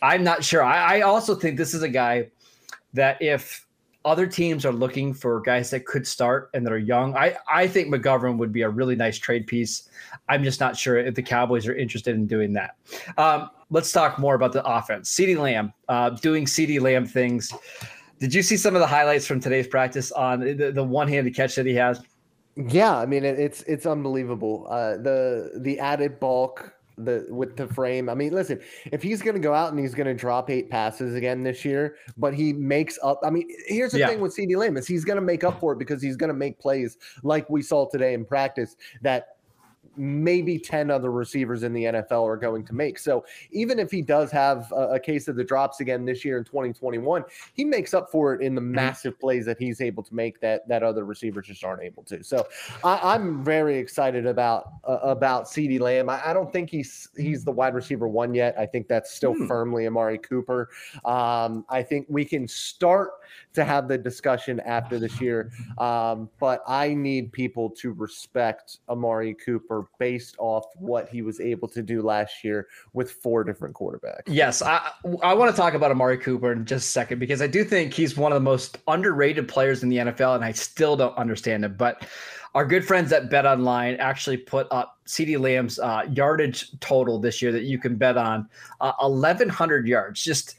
I'm 0.03 0.25
not 0.25 0.43
sure. 0.43 0.63
I, 0.63 0.99
I 0.99 1.01
also 1.03 1.35
think 1.35 1.57
this 1.57 1.75
is 1.75 1.83
a 1.83 1.89
guy 1.89 2.29
that 2.95 3.21
if 3.21 3.67
other 4.05 4.27
teams 4.27 4.65
are 4.65 4.73
looking 4.73 5.13
for 5.13 5.41
guys 5.41 5.69
that 5.71 5.85
could 5.85 6.07
start 6.07 6.51
and 6.55 6.65
that 6.65 6.73
are 6.73 6.79
young, 6.79 7.15
I, 7.17 7.37
I 7.53 7.69
think 7.69 7.93
McGovern 7.93 8.39
would 8.39 8.53
be 8.53 8.63
a 8.63 8.69
really 8.69 8.97
nice 8.97 9.19
trade 9.19 9.47
piece. 9.47 9.91
I'm 10.29 10.43
just 10.43 10.59
not 10.59 10.77
sure 10.77 10.97
if 10.97 11.15
the 11.15 11.23
Cowboys 11.23 11.67
are 11.67 11.75
interested 11.75 12.15
in 12.15 12.27
doing 12.27 12.55
that. 12.55 12.77
Um, 13.19 13.51
let's 13.69 13.93
talk 13.93 14.19
more 14.19 14.35
about 14.35 14.53
the 14.53 14.65
offense. 14.65 15.15
CeeDee 15.15 15.39
Lamb 15.39 15.73
uh, 15.89 16.11
doing 16.11 16.47
CeeDee 16.47 16.81
Lamb 16.81 17.05
things. 17.05 17.53
Did 18.21 18.35
you 18.35 18.43
see 18.43 18.57
some 18.57 18.75
of 18.75 18.81
the 18.81 18.87
highlights 18.87 19.27
from 19.27 19.39
today's 19.41 19.67
practice 19.67 20.13
on 20.13 20.41
the, 20.41 20.73
the 20.73 20.85
one-handed 20.85 21.35
catch 21.35 21.55
that 21.57 21.67
he 21.67 21.75
has? 21.75 22.01
Yeah, 22.69 22.97
I 22.97 23.07
mean 23.07 23.25
it's 23.25 23.63
it's 23.63 23.87
unbelievable. 23.87 24.67
Uh, 24.69 24.97
the 24.97 25.53
the 25.57 25.79
added 25.79 26.21
bulk, 26.21 26.75
the 26.99 27.27
with 27.31 27.57
the 27.57 27.67
frame. 27.69 28.09
I 28.09 28.15
mean, 28.15 28.33
listen, 28.33 28.61
if 28.93 29.03
he's 29.03 29.23
going 29.23 29.35
to 29.35 29.41
go 29.41 29.55
out 29.55 29.71
and 29.71 29.79
he's 29.79 29.95
going 29.95 30.07
to 30.07 30.15
drop 30.15 30.51
eight 30.51 30.71
passes 30.71 31.15
again 31.15 31.43
this 31.43 31.65
year, 31.65 31.97
but 32.17 32.35
he 32.35 32.53
makes 32.53 32.99
up. 33.03 33.21
I 33.25 33.31
mean, 33.31 33.49
here's 33.67 33.93
the 33.93 34.01
Yeah. 34.01 34.09
thing 34.09 34.21
with 34.21 34.37
CeeDee 34.37 34.57
Lamb 34.57 34.77
is 34.77 34.87
he's 34.87 35.05
going 35.05 35.17
to 35.17 35.23
make 35.23 35.45
up 35.45 35.61
for 35.61 35.73
it 35.73 35.79
because 35.79 36.03
he's 36.03 36.17
going 36.17 36.29
to 36.29 36.35
make 36.35 36.59
plays 36.59 36.99
like 37.23 37.49
we 37.49 37.63
saw 37.63 37.89
today 37.89 38.15
in 38.15 38.25
practice 38.25 38.77
that 39.03 39.37
maybe 39.97 40.59
10 40.59 40.91
other 40.91 41.11
receivers 41.11 41.63
in 41.63 41.73
the 41.73 41.85
NFL 41.85 42.27
are 42.27 42.37
going 42.37 42.65
to 42.67 42.75
make. 42.75 42.99
So 42.99 43.25
even 43.51 43.79
if 43.79 43.91
he 43.91 44.03
does 44.03 44.31
have 44.31 44.71
a, 44.73 44.95
a 44.95 45.01
case 45.01 45.27
of 45.29 45.37
the 45.37 45.45
drops 45.45 45.81
again 45.81 46.05
this 46.05 46.25
year 46.25 46.39
in 46.39 46.45
2021, 46.45 47.25
he 47.55 47.65
makes 47.65 47.93
up 47.95 48.11
for 48.11 48.35
it 48.35 48.43
in 48.43 48.55
the 48.55 48.61
massive 48.61 49.19
plays 49.19 49.45
that 49.47 49.59
he's 49.59 49.81
able 49.81 50.03
to 50.05 50.15
make 50.15 50.41
that 50.41 50.67
that 50.69 50.83
other 50.83 51.05
receivers 51.05 51.47
just 51.47 51.65
aren't 51.65 51.83
able 51.83 52.03
to. 52.05 52.23
So 52.23 52.47
I, 52.85 53.15
I'm 53.15 53.43
very 53.43 53.79
excited 53.79 54.27
about 54.27 54.73
uh, 54.87 54.99
about 55.03 55.47
CeeDee 55.47 55.81
Lamb. 55.81 56.09
I, 56.09 56.31
I 56.31 56.33
don't 56.33 56.53
think 56.53 56.71
he's 56.71 57.09
he's 57.17 57.45
the 57.45 57.53
wide 57.53 57.75
receiver 57.75 58.07
one 58.09 58.33
yet. 58.35 58.55
I 58.59 58.67
think 58.67 58.87
that's 58.87 59.11
still 59.13 59.35
Hmm. 59.35 59.47
firmly 59.47 59.87
Amari 59.87 60.19
Cooper. 60.19 60.69
Um, 61.05 61.65
I 61.69 61.83
think 61.83 62.07
we 62.09 62.25
can 62.25 62.47
start 62.47 63.11
to 63.55 63.65
have 63.65 63.89
the 63.89 63.97
discussion 63.97 64.61
after 64.61 64.99
this 64.99 65.21
year, 65.21 65.51
um, 65.79 66.29
but 66.39 66.63
I 66.67 66.95
need 66.95 67.33
people 67.33 67.71
to 67.71 67.93
respect 67.93 68.79
Amari 68.89 69.35
Cooper 69.35 69.80
based 69.99 70.37
off 70.39 70.65
what 70.77 71.09
he 71.09 71.23
was 71.23 71.41
able 71.41 71.69
to 71.69 71.83
do 71.83 72.03
last 72.03 72.45
year 72.45 72.69
with 72.93 73.13
four 73.13 73.45
different 73.45 73.75
quarterbacks. 73.75 74.23
Yes, 74.27 74.63
I 74.63 74.91
I 75.23 75.35
want 75.35 75.51
to 75.51 75.57
talk 75.57 75.75
about 75.75 75.91
Amari 75.91 76.19
Cooper 76.19 76.53
in 76.53 76.65
just 76.65 76.87
a 76.87 76.91
second 76.91 77.19
because 77.19 77.43
I 77.43 77.47
do 77.47 77.65
think 77.65 77.93
he's 77.93 78.17
one 78.17 78.33
of 78.33 78.37
the 78.37 78.41
most 78.41 78.79
underrated 78.89 79.49
players 79.49 79.83
in 79.83 79.89
the 79.89 79.97
NFL, 79.99 80.35
and 80.37 80.45
I 80.45 80.53
still 80.53 80.97
don't 80.97 81.17
understand 81.17 81.65
him. 81.65 81.75
But 81.77 82.07
our 82.55 82.65
good 82.65 82.85
friends 82.85 83.13
at 83.13 83.31
Bet 83.31 83.47
Online 83.47 83.95
actually 83.97 84.37
put 84.37 84.67
up 84.71 84.99
CeeDee 85.07 85.39
Lamb's 85.39 85.79
uh, 85.79 86.03
yardage 86.11 86.79
total 86.81 87.19
this 87.19 87.41
year 87.41 87.53
that 87.53 87.63
you 87.63 87.79
can 87.79 87.97
bet 87.97 88.17
on 88.17 88.49
uh, 88.81 88.93
1,100 88.99 89.87
yards. 89.87 90.23
Just 90.23 90.57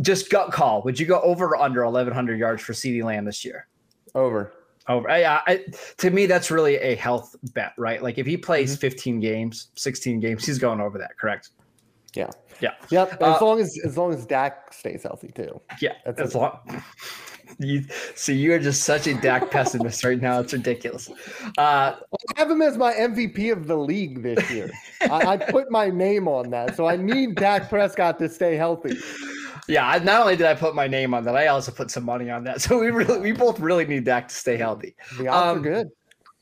just 0.00 0.30
gut 0.30 0.52
call. 0.52 0.82
Would 0.82 1.00
you 1.00 1.06
go 1.06 1.20
over 1.20 1.46
or 1.46 1.56
under 1.56 1.84
1,100 1.84 2.38
yards 2.38 2.62
for 2.62 2.72
CeeDee 2.72 3.02
Lamb 3.02 3.24
this 3.24 3.44
year? 3.44 3.66
Over. 4.14 4.52
Over. 4.90 5.08
I, 5.10 5.40
I, 5.46 5.64
to 5.98 6.10
me, 6.10 6.26
that's 6.26 6.50
really 6.50 6.76
a 6.76 6.94
health 6.96 7.36
bet, 7.54 7.72
right? 7.78 8.02
Like 8.02 8.18
if 8.18 8.26
he 8.26 8.36
plays 8.36 8.76
15 8.76 9.20
games, 9.20 9.68
16 9.76 10.20
games, 10.20 10.44
he's 10.44 10.58
going 10.58 10.80
over 10.80 10.98
that. 10.98 11.16
Correct? 11.18 11.50
Yeah. 12.14 12.30
Yeah. 12.60 12.74
Yep. 12.90 13.22
Uh, 13.22 13.34
As 13.36 13.40
long 13.40 13.60
as 13.60 13.78
as 13.84 13.96
long 13.96 14.12
as 14.12 14.26
Dak 14.26 14.72
stays 14.72 15.02
healthy 15.02 15.28
too. 15.28 15.60
Yeah, 15.80 15.92
That's 16.04 16.34
it. 16.34 16.38
long. 16.38 16.58
You 17.58 17.84
see, 18.14 18.34
you 18.34 18.52
are 18.54 18.58
just 18.58 18.82
such 18.84 19.06
a 19.06 19.14
Dak 19.14 19.50
pessimist 19.50 20.04
right 20.04 20.20
now. 20.20 20.40
It's 20.40 20.52
ridiculous. 20.52 21.10
Uh, 21.58 21.96
I 21.98 21.98
have 22.36 22.50
him 22.50 22.62
as 22.62 22.78
my 22.78 22.92
MVP 22.92 23.52
of 23.52 23.66
the 23.66 23.76
league 23.76 24.22
this 24.22 24.48
year. 24.50 24.70
I, 25.02 25.26
I 25.26 25.36
put 25.36 25.70
my 25.70 25.88
name 25.90 26.28
on 26.28 26.50
that, 26.50 26.76
so 26.76 26.86
I 26.86 26.96
need 26.96 27.34
Dak 27.34 27.68
Prescott 27.68 28.18
to 28.20 28.28
stay 28.28 28.54
healthy. 28.56 28.96
Yeah, 29.70 29.98
not 30.02 30.22
only 30.22 30.36
did 30.36 30.46
I 30.46 30.54
put 30.54 30.74
my 30.74 30.86
name 30.86 31.14
on 31.14 31.24
that, 31.24 31.36
I 31.36 31.46
also 31.46 31.72
put 31.72 31.90
some 31.90 32.04
money 32.04 32.30
on 32.30 32.44
that. 32.44 32.60
So 32.60 32.78
we 32.78 32.90
really, 32.90 33.20
we 33.20 33.32
both 33.32 33.60
really 33.60 33.86
need 33.86 34.04
Dak 34.04 34.28
to 34.28 34.34
stay 34.34 34.56
healthy. 34.56 34.94
The 35.16 35.28
odds 35.28 35.58
Um, 35.58 35.58
are 35.58 35.60
good. 35.60 35.88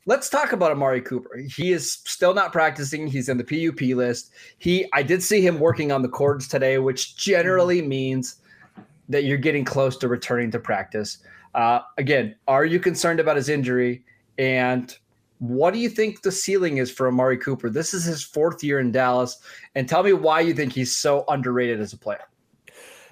Let's 0.06 0.30
talk 0.30 0.52
about 0.52 0.72
Amari 0.72 1.02
Cooper. 1.02 1.36
He 1.36 1.70
is 1.70 1.92
still 1.92 2.32
not 2.32 2.50
practicing. 2.50 3.06
He's 3.06 3.28
in 3.28 3.36
the 3.36 3.44
PUP 3.44 3.94
list. 3.94 4.32
He, 4.56 4.86
I 4.94 5.02
did 5.02 5.22
see 5.22 5.42
him 5.46 5.60
working 5.60 5.92
on 5.92 6.00
the 6.00 6.08
cords 6.08 6.48
today, 6.48 6.78
which 6.78 7.16
generally 7.16 7.82
means 7.82 8.36
that 9.10 9.24
you're 9.24 9.36
getting 9.36 9.66
close 9.66 9.98
to 9.98 10.08
returning 10.08 10.50
to 10.52 10.58
practice. 10.58 11.18
Uh, 11.54 11.80
again, 11.98 12.36
are 12.46 12.64
you 12.64 12.80
concerned 12.80 13.20
about 13.20 13.36
his 13.36 13.50
injury? 13.50 14.02
And 14.38 14.96
what 15.40 15.74
do 15.74 15.78
you 15.78 15.90
think 15.90 16.22
the 16.22 16.32
ceiling 16.32 16.78
is 16.78 16.90
for 16.90 17.08
Amari 17.08 17.36
Cooper? 17.36 17.68
This 17.68 17.92
is 17.92 18.04
his 18.04 18.22
fourth 18.22 18.64
year 18.64 18.80
in 18.80 18.90
Dallas, 18.90 19.38
and 19.74 19.86
tell 19.86 20.02
me 20.02 20.14
why 20.14 20.40
you 20.40 20.54
think 20.54 20.72
he's 20.72 20.96
so 20.96 21.24
underrated 21.28 21.80
as 21.80 21.92
a 21.92 21.98
player. 21.98 22.24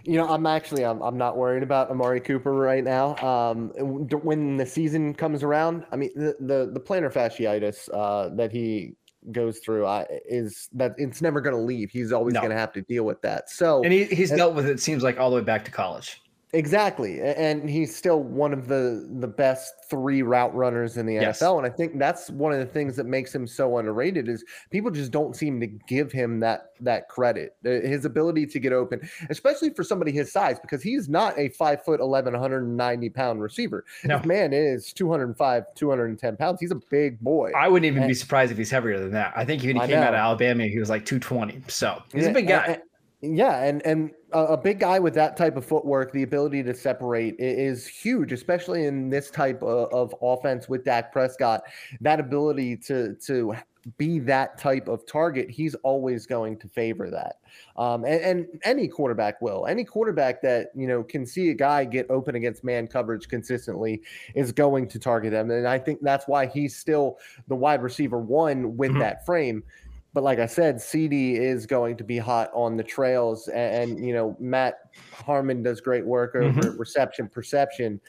You 0.07 0.17
know, 0.19 0.29
I'm 0.29 0.47
actually 0.47 0.85
I'm, 0.85 1.03
I'm 1.03 1.19
not 1.19 1.37
worried 1.37 1.63
about 1.63 1.91
Amari 1.91 2.21
Cooper 2.21 2.53
right 2.53 2.85
now. 2.85 3.17
Um, 3.17 3.71
when 3.77 4.57
the 4.57 4.67
season 4.67 5.15
comes 5.15 5.43
around, 5.43 5.85
I 5.91 5.97
mean 5.97 6.11
the 6.15 6.37
the, 6.39 6.71
the 6.73 6.81
plantar 6.81 7.13
fasciitis 7.13 7.89
uh, 7.93 8.35
that 8.37 8.53
he 8.53 8.93
goes 9.33 9.59
through 9.59 9.85
I, 9.87 10.07
is 10.29 10.69
that 10.75 10.95
it's 10.99 11.21
never 11.21 11.41
going 11.41 11.57
to 11.57 11.61
leave. 11.61 11.91
He's 11.91 12.13
always 12.13 12.35
No. 12.35 12.41
going 12.41 12.53
to 12.53 12.57
have 12.57 12.73
to 12.75 12.83
deal 12.83 13.03
with 13.05 13.21
that. 13.23 13.51
So 13.51 13.83
And 13.83 13.93
he, 13.93 14.05
he's 14.05 14.31
And- 14.31 14.39
dealt 14.39 14.55
with 14.55 14.67
it, 14.67 14.73
it 14.73 14.81
seems 14.81 15.03
like 15.03 15.19
all 15.19 15.31
the 15.31 15.37
way 15.37 15.43
back 15.43 15.65
to 15.65 15.73
college. 15.73 16.23
Exactly, 16.57 17.21
and 17.21 17.69
he's 17.69 17.95
still 17.95 18.23
one 18.23 18.53
of 18.55 18.67
the 18.67 19.07
the 19.21 19.29
best 19.29 19.75
three 19.91 20.23
route 20.23 20.55
runners 20.55 20.97
in 20.97 21.05
the 21.05 21.15
Yes. 21.15 21.41
NFL, 21.43 21.59
and 21.59 21.67
I 21.67 21.71
think 21.71 21.99
that's 21.99 22.31
one 22.31 22.51
of 22.53 22.59
the 22.59 22.65
things 22.67 22.97
that 22.97 23.05
makes 23.05 23.35
him 23.35 23.47
so 23.47 23.77
underrated 23.77 24.27
is 24.27 24.43
people 24.71 24.91
just 24.91 25.11
don't 25.11 25.37
seem 25.37 25.61
to 25.61 25.67
give 25.67 26.11
him 26.11 26.41
that 26.41 26.71
that 26.81 27.09
credit, 27.09 27.55
his 27.63 28.05
ability 28.07 28.47
to 28.47 28.59
get 28.59 28.73
open, 28.73 29.07
especially 29.29 29.69
for 29.71 29.85
somebody 29.85 30.13
his 30.13 30.33
size, 30.33 30.59
because 30.59 30.83
he's 30.83 31.09
not 31.11 31.39
a 31.39 31.51
five 31.51 31.85
foot 31.85 32.01
11, 32.01 32.33
190 32.33 33.11
pound 33.11 33.43
receiver. 33.43 33.85
No. 34.05 34.17
This 34.17 34.27
man 34.27 34.53
is 34.55 34.93
205, 34.95 35.65
210 35.75 36.37
pounds. 36.39 36.59
He's 36.61 36.71
a 36.71 36.81
big 36.91 37.21
boy. 37.21 37.53
I 37.57 37.69
wouldn't 37.69 37.87
even 37.95 38.07
be 38.09 38.15
surprised 38.15 38.51
if 38.51 38.57
he's 38.59 38.71
heavier 38.71 38.99
than 38.99 39.11
that. 39.13 39.33
I 39.37 39.45
think 39.45 39.63
when 39.63 39.77
he 39.77 39.83
I 39.83 39.87
came 39.87 39.99
out 39.99 40.15
of. 40.15 40.19
Alabama, 40.21 40.65
he 40.67 40.79
was 40.79 40.89
like 40.89 41.05
220. 41.05 41.63
So 41.69 42.03
he's 42.15 42.25
Yeah, 42.25 42.31
a 42.31 42.33
big 42.35 42.45
and- 42.45 42.49
guy. 42.49 42.73
and- 42.73 42.83
yeah, 43.23 43.65
and 43.65 43.85
and 43.87 44.11
a, 44.33 44.57
big 44.57 44.81
guy 44.81 44.99
with 44.99 45.15
that 45.15 45.37
type 45.37 45.57
of 45.57 45.65
footwork, 45.65 46.13
the 46.13 46.23
ability 46.23 46.63
to 46.65 46.75
separate 46.75 47.37
is 47.39 47.87
huge, 47.87 48.33
especially 48.33 48.85
in 48.85 49.09
this 49.09 49.31
type 49.31 49.63
of, 49.63 49.93
of 49.93 50.15
offense 50.21 50.69
with 50.69 50.85
Dak 50.85 51.13
Prescott. 51.13 51.63
That 52.01 52.21
ability 52.21 52.77
to 52.79 53.15
to 53.27 53.55
be 53.99 54.19
that 54.19 54.59
type 54.59 54.89
of 54.89 55.07
target, 55.07 55.49
he's 55.49 55.75
always 55.77 56.27
going 56.27 56.59
to 56.59 56.69
favor 56.69 57.09
that. 57.09 57.37
Um, 57.77 58.05
and, 58.05 58.21
and 58.21 58.47
any 58.65 58.89
quarterback 58.89 59.41
will. 59.41 59.67
Any 59.67 59.85
quarterback 59.85 60.43
that 60.43 60.69
you 60.75 60.87
know 60.87 61.03
can 61.03 61.25
see 61.25 61.51
a 61.51 61.55
guy 61.55 61.85
get 61.85 62.11
open 62.11 62.35
against 62.35 62.65
man 62.65 62.87
coverage 62.87 63.29
consistently 63.29 64.03
is 64.35 64.53
going 64.53 64.89
to 64.89 64.99
target 64.99 65.31
them. 65.33 65.51
And 65.51 65.67
I 65.67 65.79
think 65.79 66.01
that's 66.03 66.29
why 66.29 66.47
he's 66.47 66.77
still 66.77 67.19
the 67.49 67.57
wide 67.57 67.83
receiver 67.83 68.19
one 68.19 68.77
with 68.77 68.91
Mhm. 68.91 69.01
that 69.01 69.25
frame. 69.25 69.63
But 70.17 70.25
like 70.25 70.39
I 70.39 70.47
said, 70.47 70.77
CeeDee 70.77 71.35
is 71.35 71.67
going 71.67 71.99
to 71.99 72.03
be 72.03 72.17
hot 72.17 72.51
on 72.55 72.79
the 72.79 72.83
trails, 72.83 73.49
and, 73.49 73.91
and 73.91 74.07
you 74.07 74.15
know 74.15 74.35
Matt 74.41 74.79
Harmon 75.13 75.63
does 75.63 75.83
great 75.83 76.07
work 76.07 76.35
over 76.35 76.59
mm-hmm. 76.59 76.79
reception 76.79 77.29
perception. 77.29 78.01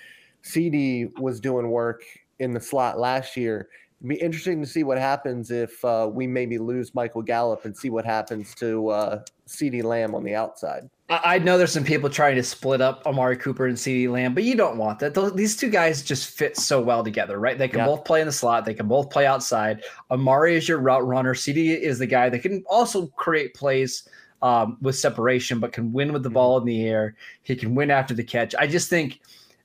CeeDee 0.41 1.19
was 1.19 1.41
doing 1.41 1.69
work 1.69 2.03
in 2.39 2.53
the 2.53 2.61
slot 2.61 2.97
last 2.97 3.35
year. 3.35 3.67
It'd 3.99 4.09
be 4.09 4.15
interesting 4.15 4.61
to 4.61 4.67
see 4.67 4.83
what 4.83 4.99
happens 4.99 5.49
if 5.49 5.83
uh, 5.83 6.07
we 6.11 6.27
maybe 6.27 6.59
lose 6.59 6.93
Michael 6.93 7.23
Gallup 7.23 7.65
and 7.65 7.75
see 7.75 7.89
what 7.89 8.05
happens 8.05 8.53
to 8.55 8.89
uh, 8.89 9.21
CeeDee 9.47 9.83
Lamb 9.83 10.13
on 10.13 10.23
the 10.23 10.35
outside. 10.35 10.87
I, 11.09 11.21
I 11.23 11.39
know 11.39 11.57
there's 11.57 11.71
some 11.71 11.83
people 11.83 12.07
trying 12.07 12.35
to 12.35 12.43
split 12.43 12.79
up 12.79 13.01
Amari 13.07 13.37
Cooper 13.37 13.65
and 13.65 13.75
CeeDee 13.75 14.11
Lamb, 14.11 14.35
but 14.35 14.43
you 14.43 14.53
don't 14.55 14.77
want 14.77 14.99
that. 14.99 15.15
Those, 15.15 15.33
these 15.33 15.57
two 15.57 15.71
guys 15.71 16.03
just 16.03 16.37
fit 16.37 16.57
so 16.57 16.79
well 16.79 17.03
together, 17.03 17.39
right? 17.39 17.57
They 17.57 17.67
can 17.67 17.79
Yeah. 17.79 17.87
both 17.87 18.05
play 18.05 18.21
in 18.21 18.27
the 18.27 18.33
slot. 18.33 18.65
They 18.65 18.75
can 18.75 18.87
both 18.87 19.09
play 19.09 19.25
outside. 19.25 19.83
Amari 20.11 20.55
is 20.55 20.69
your 20.69 20.77
route 20.77 21.05
runner. 21.05 21.33
CeeDee 21.33 21.79
is 21.79 21.97
the 21.97 22.07
guy 22.07 22.29
that 22.29 22.39
can 22.39 22.63
also 22.69 23.07
create 23.07 23.55
plays 23.55 24.07
um, 24.43 24.77
with 24.79 24.95
separation, 24.95 25.59
but 25.59 25.73
can 25.73 25.91
win 25.91 26.13
with 26.13 26.21
the 26.21 26.29
ball 26.29 26.59
in 26.59 26.65
the 26.65 26.85
air. 26.85 27.15
He 27.41 27.55
can 27.55 27.73
win 27.73 27.89
after 27.89 28.13
the 28.13 28.23
catch. 28.23 28.53
I 28.59 28.67
just 28.67 28.91
think 28.91 29.21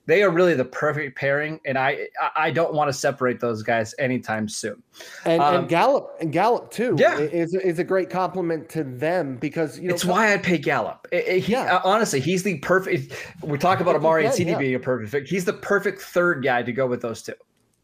they 0.07 0.23
are 0.23 0.31
really 0.31 0.55
the 0.55 0.65
perfect 0.65 1.17
pairing, 1.17 1.61
and 1.65 1.79
I 1.79 2.09
I- 2.21 2.31
I 2.47 2.51
don't 2.51 2.75
want 2.75 2.89
to 2.89 2.93
separate 2.93 3.39
those 3.41 3.63
guys 3.63 3.95
anytime 3.99 4.49
soon. 4.49 4.83
And, 5.25 5.41
Um, 5.43 5.55
and 5.55 5.69
Gallup 5.69 6.17
and 6.21 6.33
Gallup 6.33 6.71
too 6.71 6.97
Yeah. 6.99 7.19
is 7.19 7.55
is 7.55 7.79
a 7.79 7.85
great 7.85 8.11
compliment 8.11 8.69
to 8.71 8.85
them 8.85 9.37
because 9.37 9.79
you 9.79 9.89
know 9.89 9.95
it's 9.95 10.05
why 10.05 10.33
I'd 10.33 10.43
pay 10.43 10.59
Gallup. 10.59 11.07
It- 11.13 11.27
it- 11.29 11.41
he, 11.41 11.53
Yeah. 11.53 11.77
uh, 11.77 11.81
honestly, 11.85 12.21
he's 12.21 12.43
the 12.43 12.59
perfect. 12.59 13.13
We 13.43 13.59
talk 13.59 13.81
about 13.81 13.95
Amari 13.97 14.25
and 14.25 14.35
CeeDee 14.35 14.47
yeah. 14.53 14.59
being 14.59 14.75
a 14.75 14.81
perfect 14.81 15.11
fit. 15.11 15.29
He's 15.29 15.45
the 15.45 15.53
perfect 15.53 16.03
third 16.03 16.43
guy 16.43 16.63
to 16.63 16.73
go 16.73 16.87
with 16.87 17.01
those 17.03 17.23
two. 17.23 17.35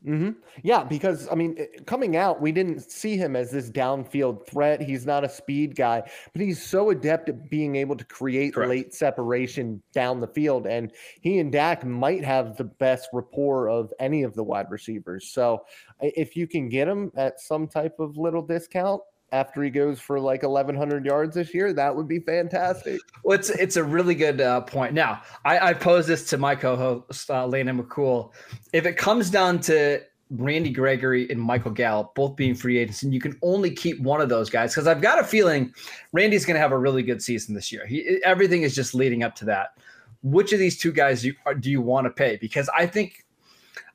Hmm 0.04 0.30
Yeah, 0.62 0.84
because 0.84 1.28
I 1.28 1.34
mean, 1.34 1.58
coming 1.86 2.16
out, 2.16 2.40
we 2.40 2.52
didn't 2.52 2.80
see 2.90 3.16
him 3.16 3.34
as 3.34 3.50
this 3.50 3.68
downfield 3.68 4.46
threat. 4.46 4.80
He's 4.80 5.04
not 5.04 5.24
a 5.24 5.28
speed 5.28 5.74
guy, 5.74 6.02
but 6.32 6.40
he's 6.40 6.62
so 6.64 6.90
adept 6.90 7.28
at 7.28 7.50
being 7.50 7.74
able 7.74 7.96
to 7.96 8.04
create 8.04 8.54
Correct. 8.54 8.68
late 8.70 8.94
separation 8.94 9.82
down 9.92 10.20
the 10.20 10.28
field. 10.28 10.68
And 10.68 10.92
he 11.20 11.40
and 11.40 11.50
Dak 11.50 11.84
might 11.84 12.22
have 12.22 12.56
the 12.56 12.64
best 12.64 13.08
rapport 13.12 13.68
of 13.68 13.92
any 13.98 14.22
of 14.22 14.34
the 14.34 14.44
wide 14.44 14.70
receivers. 14.70 15.32
So 15.32 15.64
if 16.00 16.36
you 16.36 16.46
can 16.46 16.68
get 16.68 16.86
him 16.86 17.10
at 17.16 17.40
some 17.40 17.66
type 17.66 17.98
of 17.98 18.16
little 18.16 18.42
discount 18.42 19.02
after 19.32 19.62
he 19.62 19.70
goes 19.70 20.00
for 20.00 20.18
like 20.18 20.42
1,100 20.42 21.04
yards 21.04 21.34
this 21.34 21.52
year, 21.52 21.72
that 21.72 21.94
would 21.94 22.08
be 22.08 22.18
fantastic. 22.18 23.00
Well, 23.24 23.38
it's 23.38 23.50
it's 23.50 23.76
a 23.76 23.84
really 23.84 24.14
good 24.14 24.40
uh, 24.40 24.62
point. 24.62 24.94
Now, 24.94 25.22
I, 25.44 25.70
I 25.70 25.74
pose 25.74 26.06
this 26.06 26.24
to 26.30 26.38
my 26.38 26.54
co-host 26.54 27.30
uh, 27.30 27.46
Landon 27.46 27.82
McCool. 27.82 28.32
If 28.72 28.86
it 28.86 28.96
comes 28.96 29.30
down 29.30 29.60
to 29.62 30.00
Randy 30.30 30.70
Gregory 30.70 31.28
and 31.30 31.40
Michael 31.40 31.70
Gallup 31.70 32.14
both 32.14 32.36
being 32.36 32.54
free 32.54 32.78
agents, 32.78 33.02
and 33.02 33.12
you 33.12 33.20
can 33.20 33.38
only 33.42 33.70
keep 33.70 34.00
one 34.00 34.20
of 34.20 34.28
those 34.28 34.50
guys, 34.50 34.72
because 34.72 34.86
I've 34.86 35.00
got 35.00 35.18
a 35.18 35.24
feeling 35.24 35.72
Randy's 36.12 36.44
going 36.44 36.56
to 36.56 36.60
have 36.60 36.72
a 36.72 36.78
really 36.78 37.02
good 37.02 37.22
season 37.22 37.54
this 37.54 37.70
year. 37.70 37.86
He 37.86 38.20
everything 38.24 38.62
is 38.62 38.74
just 38.74 38.94
leading 38.94 39.22
up 39.22 39.34
to 39.36 39.44
that. 39.46 39.78
Which 40.22 40.52
of 40.52 40.58
these 40.58 40.76
two 40.76 40.90
guys 40.90 41.22
do 41.22 41.28
you, 41.28 41.54
do 41.60 41.70
you 41.70 41.80
want 41.80 42.06
to 42.06 42.10
pay? 42.10 42.36
Because 42.36 42.68
I 42.76 42.86
think 42.86 43.24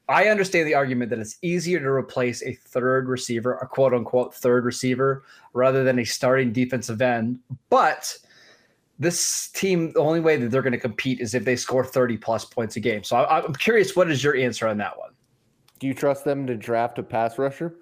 I 0.09 0.27
understand 0.27 0.67
the 0.67 0.75
argument 0.75 1.09
that 1.11 1.19
it's 1.19 1.37
easier 1.41 1.79
to 1.79 1.87
replace 1.87 2.43
a 2.43 2.53
third 2.53 3.07
receiver, 3.07 3.53
a 3.55 3.67
quote 3.67 3.93
unquote 3.93 4.35
third 4.35 4.65
receiver, 4.65 5.23
rather 5.53 5.83
than 5.83 5.99
a 5.99 6.03
starting 6.03 6.51
defensive 6.51 7.01
end. 7.01 7.39
But 7.69 8.17
this 8.99 9.49
team, 9.53 9.93
the 9.93 9.99
only 9.99 10.19
way 10.19 10.35
that 10.37 10.51
they're 10.51 10.61
going 10.61 10.73
to 10.73 10.79
compete 10.79 11.19
is 11.19 11.33
if 11.33 11.45
they 11.45 11.55
score 11.55 11.85
30 11.85 12.17
plus 12.17 12.45
points 12.45 12.75
a 12.75 12.79
game. 12.79 13.03
So 13.03 13.15
I, 13.15 13.43
I'm 13.43 13.53
curious, 13.53 13.95
what 13.95 14.11
is 14.11 14.23
your 14.23 14.35
answer 14.35 14.67
on 14.67 14.77
that 14.77 14.97
one? 14.97 15.11
Do 15.79 15.87
you 15.87 15.93
trust 15.93 16.25
them 16.25 16.47
to 16.47 16.55
draft 16.55 16.99
a 16.99 17.03
pass 17.03 17.37
rusher? 17.37 17.75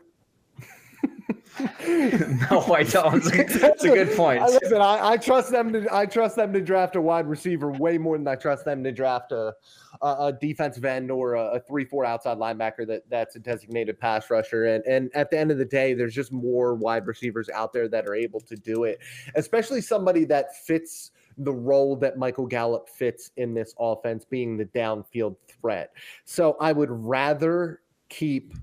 no, 1.60 2.74
I 2.74 2.84
don't. 2.84 3.24
It's 3.26 3.84
a, 3.84 3.88
good 3.88 4.12
point. 4.16 4.42
I, 4.42 4.48
listen, 4.48 4.82
I, 4.82 5.12
I 5.12 5.18
trust 5.18 5.52
them 5.52 5.74
to 5.74 5.88
I 5.94 6.06
trust 6.06 6.38
them 6.38 6.54
to 6.54 6.62
draft 6.62 6.96
a 6.96 7.02
wide 7.02 7.28
receiver 7.28 7.72
way 7.72 7.98
more 7.98 8.18
than 8.18 8.28
I 8.28 8.36
trust 8.36 8.64
them 8.64 8.84
to 8.84 8.92
draft 8.92 9.32
a 9.34 9.54
a, 10.02 10.08
a 10.08 10.34
defensive 10.40 10.86
end 10.86 11.12
or 11.12 11.34
a, 11.34 11.56
a 11.56 11.60
three 11.60 11.84
four 11.84 12.06
outside 12.06 12.38
linebacker 12.38 12.88
that 12.88 13.04
that's 13.10 13.36
a 13.36 13.40
designated 13.40 14.00
pass 14.00 14.30
rusher. 14.30 14.66
And 14.66 14.86
and 14.86 15.12
at 15.14 15.30
the 15.30 15.38
end 15.38 15.52
of 15.52 15.58
the 15.58 15.66
day, 15.66 15.94
there's 15.94 16.16
just 16.16 16.32
more 16.32 16.74
wide 16.76 17.06
receivers 17.06 17.50
out 17.50 17.74
there 17.74 17.90
that 17.90 18.08
are 18.08 18.16
able 18.16 18.40
to 18.42 18.56
do 18.56 18.86
it, 18.86 19.00
especially 19.36 19.82
somebody 19.82 20.24
that 20.26 20.56
fits 20.66 21.12
the 21.38 21.54
role 21.54 21.96
that 21.98 22.18
Michael 22.18 22.48
Gallup 22.48 22.88
fits 22.88 23.32
in 23.38 23.54
this 23.54 23.74
offense, 23.80 24.26
being 24.26 24.58
the 24.58 24.66
downfield 24.66 25.36
threat. 25.48 25.92
So 26.24 26.56
I 26.60 26.72
would 26.72 26.90
rather 26.92 27.82
keep 28.10 28.54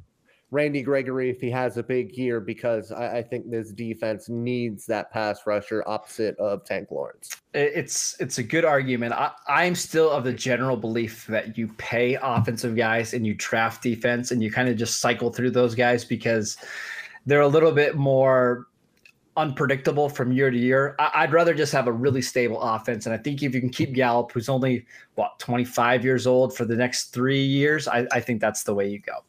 Randy 0.50 0.82
Gregory 0.82 1.28
if 1.28 1.40
he 1.40 1.50
has 1.50 1.76
a 1.76 1.82
big 1.82 2.16
year 2.16 2.40
because 2.40 2.90
I, 2.90 3.18
I 3.18 3.22
think 3.22 3.50
this 3.50 3.70
defense 3.70 4.28
needs 4.28 4.86
that 4.86 5.12
pass 5.12 5.46
rusher 5.46 5.84
opposite 5.86 6.38
of 6.38 6.64
Tank 6.64 6.90
Lawrence. 6.90 7.30
It's 7.52 8.18
it's 8.18 8.38
a 8.38 8.42
good 8.42 8.64
argument. 8.64 9.12
I, 9.12 9.32
I'm 9.46 9.74
still 9.74 10.10
of 10.10 10.24
the 10.24 10.32
general 10.32 10.76
belief 10.76 11.26
that 11.26 11.58
you 11.58 11.68
pay 11.76 12.16
offensive 12.22 12.76
guys 12.76 13.12
and 13.12 13.26
you 13.26 13.34
draft 13.34 13.82
defense 13.82 14.30
and 14.30 14.42
you 14.42 14.50
kind 14.50 14.68
of 14.68 14.76
just 14.76 15.00
cycle 15.00 15.30
through 15.30 15.50
those 15.50 15.74
guys 15.74 16.04
because 16.04 16.56
they're 17.26 17.42
a 17.42 17.48
little 17.48 17.72
bit 17.72 17.96
more 17.96 18.68
unpredictable 19.38 20.08
from 20.08 20.32
year 20.32 20.50
to 20.50 20.58
year. 20.58 20.96
I, 20.98 21.10
I'd 21.14 21.32
rather 21.32 21.54
just 21.54 21.72
have 21.72 21.86
a 21.86 21.92
really 21.92 22.20
stable 22.20 22.60
offense. 22.60 23.06
And 23.06 23.14
I 23.14 23.18
think 23.18 23.42
if 23.42 23.54
you 23.54 23.60
can 23.60 23.70
keep 23.70 23.94
Gallup, 23.94 24.32
who's 24.32 24.48
only 24.48 24.84
what 25.14 25.38
25 25.38 26.04
years 26.04 26.26
old 26.26 26.54
for 26.54 26.64
the 26.64 26.76
next 26.76 27.14
three 27.14 27.42
years, 27.42 27.86
I, 27.86 28.06
I 28.12 28.20
think 28.20 28.40
that's 28.40 28.64
the 28.64 28.74
way 28.74 28.88
you 28.88 28.98
go. 28.98 29.24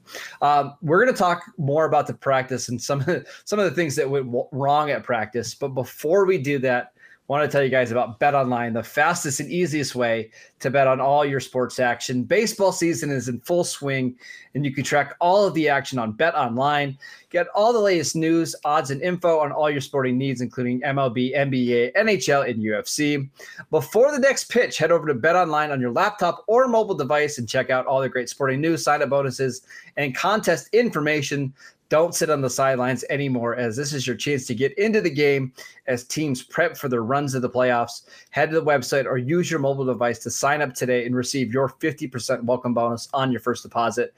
Um, 0.46 0.74
we're 0.82 1.02
going 1.02 1.14
to 1.14 1.18
talk 1.18 1.44
more 1.58 1.86
about 1.86 2.08
the 2.08 2.16
practice 2.16 2.70
and 2.70 2.82
some 2.82 3.02
of 3.02 3.06
the, 3.06 3.26
some 3.46 3.60
of 3.60 3.66
the 3.66 3.72
things 3.72 3.96
that 3.96 4.10
went 4.10 4.28
wrong 4.52 4.90
at 4.90 5.04
practice. 5.04 5.54
But 5.54 5.70
before 5.70 6.26
we 6.26 6.40
do 6.40 6.58
that, 6.60 6.94
want 7.30 7.44
to 7.44 7.56
tell 7.56 7.64
you 7.64 7.70
guys 7.70 7.92
about 7.92 8.18
Bet 8.18 8.34
Online, 8.34 8.74
the 8.74 8.82
fastest 8.82 9.40
and 9.40 9.52
easiest 9.52 9.94
way 9.94 10.32
to 10.60 10.72
bet 10.72 10.88
on 10.88 11.00
all 11.00 11.24
your 11.24 11.40
sports 11.40 11.80
action. 11.80 12.24
Baseball 12.24 12.72
season 12.72 13.12
is 13.12 13.30
in 13.30 13.40
full 13.42 13.64
swing, 13.64 14.18
and 14.56 14.66
you 14.66 14.74
can 14.74 14.84
track 14.84 15.14
all 15.22 15.46
of 15.46 15.54
the 15.54 15.70
action 15.70 16.00
on 16.00 16.12
Bet 16.12 16.34
Online. 16.34 16.98
Get 17.30 17.46
all 17.54 17.72
the 17.72 17.80
latest 17.80 18.16
news, 18.16 18.56
odds, 18.66 18.90
and 18.90 19.00
info 19.04 19.38
on 19.38 19.52
all 19.52 19.70
your 19.70 19.80
sporting 19.80 20.18
needs, 20.18 20.42
including 20.42 20.82
MLB, 20.82 21.36
NBA, 21.36 21.94
NHL, 21.94 22.50
and 22.50 22.64
UFC. 22.64 23.30
Before 23.70 24.12
the 24.12 24.18
next 24.18 24.50
pitch, 24.50 24.80
head 24.80 24.92
over 24.92 25.06
to 25.06 25.14
Bet 25.14 25.36
Online 25.36 25.70
on 25.70 25.80
your 25.80 25.92
laptop 25.92 26.44
or 26.48 26.68
mobile 26.68 26.96
device 26.96 27.38
and 27.38 27.48
check 27.48 27.70
out 27.70 27.86
all 27.86 28.02
the 28.02 28.10
great 28.10 28.30
sporting 28.30 28.60
news, 28.60 28.84
sign 28.84 29.04
up 29.04 29.10
bonuses, 29.10 29.62
and 29.98 30.16
contest 30.16 30.68
information. 30.74 31.54
Don't 31.90 32.14
sit 32.14 32.30
on 32.30 32.42
the 32.42 32.50
sidelines 32.50 33.04
anymore, 33.10 33.56
as 33.56 33.76
this 33.76 33.94
is 33.94 34.06
your 34.06 34.16
chance 34.16 34.46
to 34.46 34.54
get 34.54 34.78
into 34.78 35.02
the 35.02 35.10
game 35.10 35.52
as 35.88 36.04
teams 36.04 36.44
prep 36.44 36.78
for 36.78 36.88
their 36.88 37.04
runs 37.04 37.34
of 37.34 37.42
the 37.42 37.50
playoffs. 37.50 38.04
Head 38.30 38.52
to 38.52 38.60
the 38.60 38.66
website 38.66 39.06
or 39.06 39.18
use 39.18 39.50
your 39.50 39.60
mobile 39.60 39.86
device 39.86 40.20
to 40.20 40.30
sign 40.30 40.62
up 40.62 40.76
today 40.76 41.08
and 41.08 41.16
receive 41.16 41.52
your 41.52 41.68
50% 41.68 42.44
welcome 42.44 42.76
bonus 42.76 43.10
on 43.12 43.32
your 43.32 43.42
first 43.42 43.64
deposit. 43.64 44.14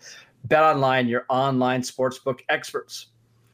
Bet 0.45 0.63
online, 0.63 1.07
your 1.07 1.25
online 1.29 1.81
sportsbook 1.81 2.41
experts. 2.49 3.10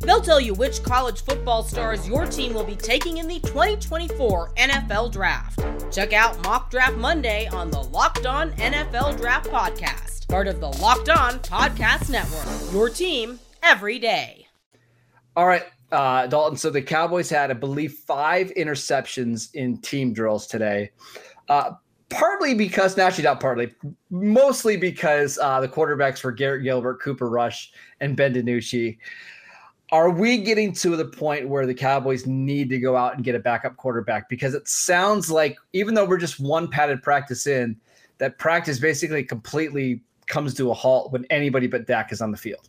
They'll 0.00 0.22
tell 0.22 0.40
you 0.40 0.54
which 0.54 0.82
college 0.82 1.22
football 1.22 1.62
stars 1.62 2.08
your 2.08 2.24
team 2.24 2.54
will 2.54 2.64
be 2.64 2.74
taking 2.74 3.18
in 3.18 3.28
the 3.28 3.38
2024 3.40 4.54
NFL 4.54 5.12
Draft. 5.12 5.60
Check 5.92 6.14
out 6.14 6.42
Mock 6.42 6.70
Draft 6.70 6.96
Monday 6.96 7.48
on 7.48 7.70
the 7.70 7.82
Locked 7.82 8.24
On 8.24 8.52
NFL 8.52 9.18
Draft 9.18 9.50
Podcast, 9.50 10.26
part 10.28 10.48
of 10.48 10.58
the 10.58 10.68
Locked 10.68 11.10
On 11.10 11.38
Podcast 11.40 12.08
Network. 12.08 12.72
Your 12.72 12.88
team 12.88 13.38
every 13.62 13.98
day. 13.98 14.46
All 15.36 15.46
right, 15.46 15.64
uh, 15.92 16.26
Dalton. 16.26 16.56
So 16.56 16.70
the 16.70 16.80
Cowboys 16.80 17.28
had, 17.28 17.50
I 17.50 17.54
believe, 17.54 17.92
five 17.92 18.50
interceptions 18.56 19.54
in 19.54 19.78
team 19.78 20.14
drills 20.14 20.46
today. 20.46 20.92
Uh, 21.50 21.72
partly 22.08 22.54
because, 22.54 22.96
no, 22.96 23.04
actually 23.04 23.24
not 23.24 23.38
partly, 23.38 23.74
mostly 24.08 24.78
because 24.78 25.38
uh, 25.42 25.60
the 25.60 25.68
quarterbacks 25.68 26.24
were 26.24 26.32
Garrett 26.32 26.62
Gilbert, 26.62 27.02
Cooper 27.02 27.28
Rush, 27.28 27.72
and 28.00 28.16
Ben 28.16 28.32
DiNucci. 28.32 28.96
Are 29.92 30.10
we 30.10 30.38
getting 30.38 30.72
to 30.74 30.96
the 30.96 31.04
point 31.04 31.48
where 31.48 31.66
the 31.66 31.74
Cowboys 31.74 32.26
need 32.26 32.68
to 32.70 32.78
go 32.78 32.96
out 32.96 33.16
and 33.16 33.24
get 33.24 33.34
a 33.34 33.40
backup 33.40 33.76
quarterback? 33.76 34.28
Because 34.28 34.54
it 34.54 34.68
sounds 34.68 35.30
like, 35.30 35.56
even 35.72 35.94
though 35.94 36.04
we're 36.04 36.18
just 36.18 36.38
one 36.38 36.68
padded 36.68 37.02
practice 37.02 37.46
in, 37.48 37.76
that 38.18 38.38
practice 38.38 38.78
basically 38.78 39.24
completely 39.24 40.02
comes 40.26 40.54
to 40.54 40.70
a 40.70 40.74
halt 40.74 41.12
when 41.12 41.24
anybody 41.30 41.66
but 41.66 41.86
Dak 41.86 42.12
is 42.12 42.20
on 42.20 42.30
the 42.30 42.36
field. 42.36 42.68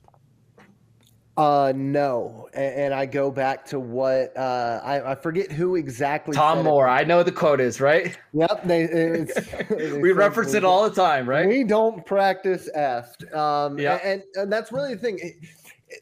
Uh, 1.38 1.71
no, 1.75 2.49
and, 2.53 2.75
and 2.75 2.93
I 2.93 3.05
go 3.05 3.31
back 3.31 3.65
to 3.67 3.79
what 3.79 4.36
uh, 4.36 4.81
I, 4.84 5.12
I 5.12 5.15
forget 5.15 5.51
who 5.51 5.75
exactly. 5.75 6.36
Tom 6.36 6.63
Moore, 6.63 6.89
I 6.89 7.03
know 7.03 7.23
the 7.23 7.31
quote 7.31 7.62
is 7.62 7.79
right. 7.79 8.17
Yep, 8.34 8.63
they. 8.65 8.84
It's, 8.84 9.39
we 10.01 10.12
reference 10.12 10.53
it 10.53 10.65
all 10.65 10.88
the 10.88 10.95
time, 10.95 11.27
right? 11.27 11.47
We 11.47 11.63
don't 11.63 12.05
practice 12.05 12.69
effed. 12.75 13.34
Um, 13.34 13.79
Yeah. 13.79 13.99
and 14.03 14.23
and 14.36 14.51
that's 14.51 14.71
really 14.71 14.93
the 14.95 15.01
thing. 15.01 15.19
It- 15.19 15.36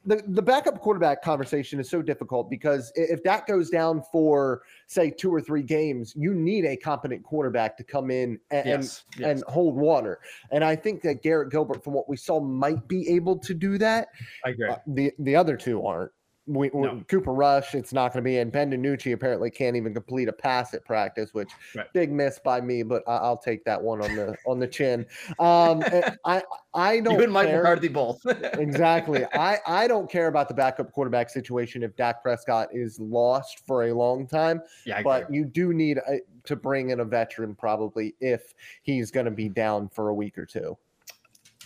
The, 0.06 0.23
the 0.28 0.41
backup 0.41 0.80
quarterback 0.80 1.21
conversation 1.23 1.80
is 1.80 1.89
so 1.89 2.02
difficult 2.02 2.49
because 2.49 2.91
if 2.95 3.23
that 3.23 3.47
goes 3.47 3.69
down 3.69 4.04
for 4.12 4.62
say 4.88 5.10
two 5.10 5.34
or 5.34 5.41
three 5.41 5.63
games, 5.63 6.13
you 6.15 6.34
need 6.34 6.65
a 6.65 6.78
competent 6.78 7.23
quarterback 7.23 7.78
to 7.78 7.84
come 7.84 8.12
in 8.12 8.39
and, 8.52 8.67
Yes, 8.67 9.04
and, 9.13 9.21
yes. 9.21 9.30
and 9.30 9.43
hold 9.47 9.75
water. 9.75 10.19
And 10.52 10.63
I 10.63 10.75
think 10.75 11.02
that 11.04 11.23
Garrett 11.23 11.49
Gilbert, 11.49 11.84
from 11.84 11.93
what 11.93 12.10
we 12.10 12.17
saw, 12.17 12.39
might 12.39 12.88
be 12.88 13.10
able 13.10 13.38
to 13.39 13.54
do 13.54 13.78
that. 13.78 14.10
I 14.45 14.49
agree. 14.49 14.69
Uh, 14.69 14.78
the 14.88 15.12
the 15.19 15.36
other 15.36 15.58
two 15.58 15.86
aren't. 15.86 16.12
We, 16.49 16.71
No. 16.73 17.03
Cooper 17.07 17.31
Rush, 17.31 17.75
it's 17.75 17.93
not 17.93 18.12
going 18.12 18.23
to 18.23 18.27
be, 18.27 18.39
and 18.39 18.51
Ben 18.51 18.71
DiNucci 18.71 19.13
apparently 19.13 19.51
can't 19.51 19.75
even 19.75 19.93
complete 19.93 20.27
a 20.27 20.33
pass 20.33 20.73
at 20.73 20.83
practice, 20.83 21.31
which 21.33 21.49
Right. 21.75 21.85
big 21.93 22.12
miss 22.12 22.39
by 22.39 22.59
me, 22.59 22.81
but 22.81 23.03
I, 23.07 23.17
I'll 23.17 23.38
take 23.38 23.63
that 23.65 23.79
one 23.81 24.01
on 24.01 24.15
the 24.15 24.35
on 24.47 24.57
the 24.59 24.67
chin. 24.67 25.05
Um, 25.38 25.83
I 26.25 26.41
I 26.73 26.99
don't 27.01 27.17
you 27.19 27.23
and 27.23 27.31
Mike. 27.31 27.49
McCarthy 27.49 27.88
both. 27.88 28.19
exactly. 28.53 29.25
I 29.33 29.59
I 29.67 29.88
don't 29.88 30.09
care 30.09 30.27
about 30.27 30.47
the 30.47 30.55
backup 30.55 30.91
quarterback 30.91 31.29
situation 31.29 31.83
if 31.83 31.95
Dak 31.95 32.23
Prescott 32.23 32.69
is 32.73 32.99
lost 32.99 33.65
for 33.67 33.85
a 33.85 33.93
long 33.93 34.25
time, 34.25 34.62
yeah, 34.85 35.03
but 35.03 35.31
you 35.31 35.45
do 35.45 35.71
need 35.71 35.97
a, 35.99 36.19
to 36.45 36.55
bring 36.55 36.89
in 36.89 37.01
a 37.01 37.05
veteran 37.05 37.53
probably 37.53 38.15
if 38.19 38.55
he's 38.81 39.12
going 39.12 39.25
to 39.25 39.31
be 39.31 39.49
down 39.49 39.88
for 39.89 40.09
a 40.09 40.13
week 40.13 40.38
or 40.38 40.45
two. 40.47 40.75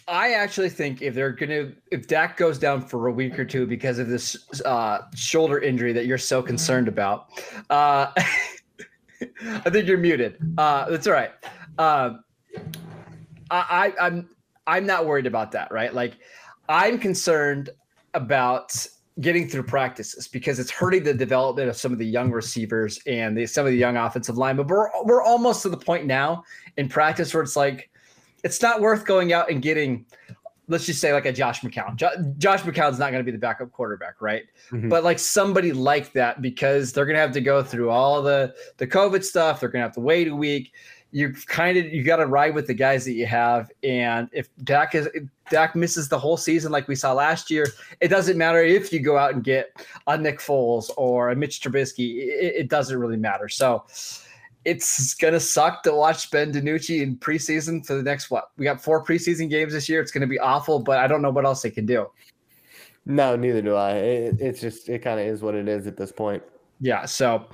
I 0.07 0.33
actually 0.33 0.69
think 0.69 1.01
if 1.01 1.13
they're 1.15 1.31
gonna, 1.31 1.71
if 1.91 2.07
Dak 2.07 2.37
goes 2.37 2.59
down 2.59 2.81
for 2.81 3.07
a 3.07 3.11
week 3.11 3.39
or 3.39 3.45
two 3.45 3.65
because 3.65 3.99
of 3.99 4.07
this 4.07 4.61
uh, 4.65 5.03
shoulder 5.15 5.59
injury 5.59 5.93
that 5.93 6.05
you're 6.05 6.17
so 6.17 6.41
concerned 6.41 6.87
about, 6.87 7.29
uh, 7.69 8.11
I 8.17 9.69
think 9.69 9.87
you're 9.87 9.97
muted. 9.97 10.37
Uh, 10.57 10.89
that's 10.89 11.07
all 11.07 11.13
right. 11.13 11.31
Uh, 11.77 12.15
I, 13.49 13.93
I 13.97 14.05
I'm 14.07 14.29
I'm 14.67 14.85
not 14.85 15.05
worried 15.05 15.25
about 15.25 15.51
that, 15.51 15.71
right? 15.71 15.93
Like 15.93 16.17
I'm 16.69 16.97
concerned 16.97 17.69
about 18.13 18.85
getting 19.21 19.47
through 19.47 19.63
practices 19.63 20.27
because 20.27 20.59
it's 20.59 20.71
hurting 20.71 21.03
the 21.03 21.13
development 21.13 21.69
of 21.69 21.77
some 21.77 21.93
of 21.93 21.99
the 21.99 22.05
young 22.05 22.31
receivers 22.31 22.99
and 23.05 23.37
the, 23.37 23.45
some 23.45 23.65
of 23.65 23.71
the 23.71 23.77
young 23.77 23.95
offensive 23.95 24.37
line. 24.37 24.55
But 24.55 24.67
we're 24.67 24.89
we're 25.03 25.23
almost 25.23 25.61
to 25.63 25.69
the 25.69 25.77
point 25.77 26.05
now 26.05 26.43
in 26.77 26.89
practice 26.89 27.33
where 27.33 27.43
it's 27.43 27.55
like 27.55 27.89
it's 28.43 28.61
not 28.61 28.81
worth 28.81 29.05
going 29.05 29.33
out 29.33 29.49
and 29.49 29.61
getting 29.61 30.05
let's 30.69 30.85
just 30.85 31.01
say 31.01 31.11
like 31.11 31.25
a 31.25 31.33
Josh 31.33 31.59
McCown. 31.59 31.97
Jo- 31.97 32.33
Josh 32.37 32.61
McCown's 32.61 32.97
not 32.97 33.11
going 33.11 33.19
to 33.19 33.23
be 33.23 33.31
the 33.31 33.37
backup 33.37 33.69
quarterback, 33.73 34.21
right? 34.21 34.43
Mm-hmm. 34.71 34.87
But 34.87 35.03
like 35.03 35.19
somebody 35.19 35.73
like 35.73 36.13
that 36.13 36.41
because 36.41 36.93
they're 36.93 37.05
going 37.05 37.15
to 37.15 37.21
have 37.21 37.33
to 37.33 37.41
go 37.41 37.61
through 37.61 37.89
all 37.89 38.21
the 38.21 38.55
the 38.77 38.87
COVID 38.87 39.23
stuff. 39.23 39.59
They're 39.59 39.69
going 39.69 39.81
to 39.81 39.87
have 39.87 39.95
to 39.95 40.01
wait 40.01 40.27
a 40.27 40.35
week 40.35 40.73
you 41.13 41.31
kind 41.45 41.77
of 41.77 41.85
you 41.85 42.03
got 42.03 42.15
to 42.17 42.25
ride 42.25 42.55
with 42.55 42.65
the 42.65 42.73
guys 42.73 43.05
that 43.05 43.13
you 43.13 43.27
have. 43.27 43.71
And 43.83 44.27
if 44.33 44.49
Dak 44.63 44.95
is 44.95 45.07
Dak 45.51 45.75
misses 45.75 46.09
the 46.09 46.17
whole 46.17 46.37
season 46.37 46.71
like 46.71 46.87
we 46.87 46.95
saw 46.95 47.13
last 47.13 47.51
year, 47.51 47.67
it 48.01 48.07
doesn't 48.07 48.35
matter 48.35 48.63
if 48.63 48.91
you 48.91 48.99
go 48.99 49.15
out 49.15 49.35
and 49.35 49.43
get 49.43 49.85
a 50.07 50.17
Nick 50.17 50.39
Foles 50.39 50.89
or 50.97 51.29
a 51.29 51.35
Mitch 51.35 51.61
Trubisky. 51.61 52.17
It, 52.17 52.55
it 52.55 52.67
doesn't 52.67 52.97
really 52.97 53.15
matter. 53.15 53.47
So 53.47 53.83
it's 54.65 55.13
gonna 55.15 55.39
suck 55.39 55.83
to 55.83 55.93
watch 55.93 56.31
Ben 56.31 56.51
DiNucci 56.51 57.01
in 57.01 57.17
preseason 57.17 57.85
for 57.85 57.95
the 57.95 58.03
next 58.03 58.31
what? 58.31 58.51
We 58.57 58.65
got 58.65 58.81
four 58.81 59.03
preseason 59.03 59.49
games 59.49 59.73
this 59.73 59.89
year. 59.89 60.01
It's 60.01 60.11
gonna 60.11 60.27
be 60.27 60.39
awful, 60.39 60.79
but 60.79 60.99
I 60.99 61.07
don't 61.07 61.21
know 61.21 61.31
what 61.31 61.45
else 61.45 61.61
they 61.61 61.71
can 61.71 61.85
do. 61.85 62.09
No, 63.05 63.35
neither 63.35 63.61
do 63.61 63.75
I. 63.75 63.91
It, 63.93 64.35
it's 64.39 64.61
just 64.61 64.89
it 64.89 64.99
kind 64.99 65.19
of 65.19 65.25
is 65.25 65.41
what 65.41 65.55
it 65.55 65.67
is 65.67 65.87
at 65.87 65.97
this 65.97 66.11
point. 66.11 66.43
Yeah, 66.79 67.05
so 67.05 67.45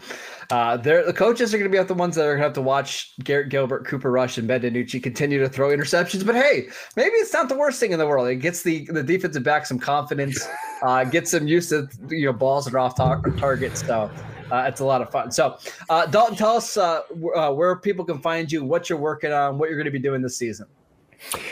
uh, 0.49 0.77
the 0.77 1.13
coaches 1.15 1.53
are 1.53 1.59
going 1.59 1.71
to 1.71 1.77
be 1.77 1.83
the 1.83 1.93
ones 1.93 2.15
that 2.15 2.23
are 2.23 2.29
going 2.29 2.39
to 2.39 2.43
have 2.45 2.53
to 2.53 2.61
watch 2.61 3.13
Garrett 3.23 3.49
Gilbert, 3.49 3.85
Cooper 3.85 4.09
Rush, 4.09 4.39
and 4.39 4.47
Ben 4.47 4.61
DiNucci 4.61 5.03
continue 5.03 5.37
to 5.37 5.47
throw 5.47 5.69
interceptions. 5.69 6.25
But 6.25 6.33
hey, 6.33 6.69
maybe 6.95 7.11
it's 7.17 7.31
not 7.31 7.47
the 7.47 7.55
worst 7.55 7.79
thing 7.79 7.91
in 7.91 7.99
the 7.99 8.07
world. 8.07 8.27
It 8.27 8.37
gets 8.37 8.63
the 8.63 8.85
the 8.91 9.03
defensive 9.03 9.43
back 9.43 9.67
some 9.67 9.77
confidence, 9.77 10.47
uh, 10.81 11.03
gets 11.03 11.29
them 11.29 11.47
used 11.47 11.69
to 11.69 11.87
you 12.09 12.25
know 12.25 12.33
balls 12.33 12.65
that 12.65 12.73
are 12.73 12.79
off 12.79 12.95
tar- 12.95 13.21
targets. 13.37 13.85
So 13.85 14.09
uh, 14.51 14.65
it's 14.67 14.79
a 14.79 14.85
lot 14.85 15.01
of 15.01 15.11
fun. 15.11 15.31
So 15.31 15.57
uh, 15.89 16.05
Dalton, 16.05 16.35
tell 16.35 16.57
us 16.57 16.77
uh, 16.77 17.01
uh, 17.35 17.51
where 17.51 17.75
people 17.77 18.05
can 18.05 18.19
find 18.19 18.51
you, 18.51 18.63
what 18.63 18.89
you're 18.89 18.99
working 18.99 19.31
on, 19.31 19.57
what 19.57 19.69
you're 19.69 19.77
going 19.77 19.85
to 19.85 19.91
be 19.91 19.99
doing 19.99 20.21
this 20.21 20.37
season. 20.37 20.67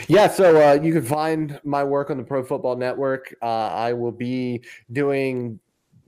Yeah, 0.07 0.27
so 0.27 0.69
uh, 0.69 0.73
you 0.81 0.93
can 0.93 1.03
find 1.03 1.59
my 1.63 1.83
work 1.83 2.09
on 2.09 2.17
the 2.17 2.23
Pro 2.23 2.43
Football 2.43 2.77
Network. 2.77 3.35
Uh, 3.41 3.67
I 3.67 3.93
will 3.93 4.11
be 4.11 4.63
doing 4.91 5.59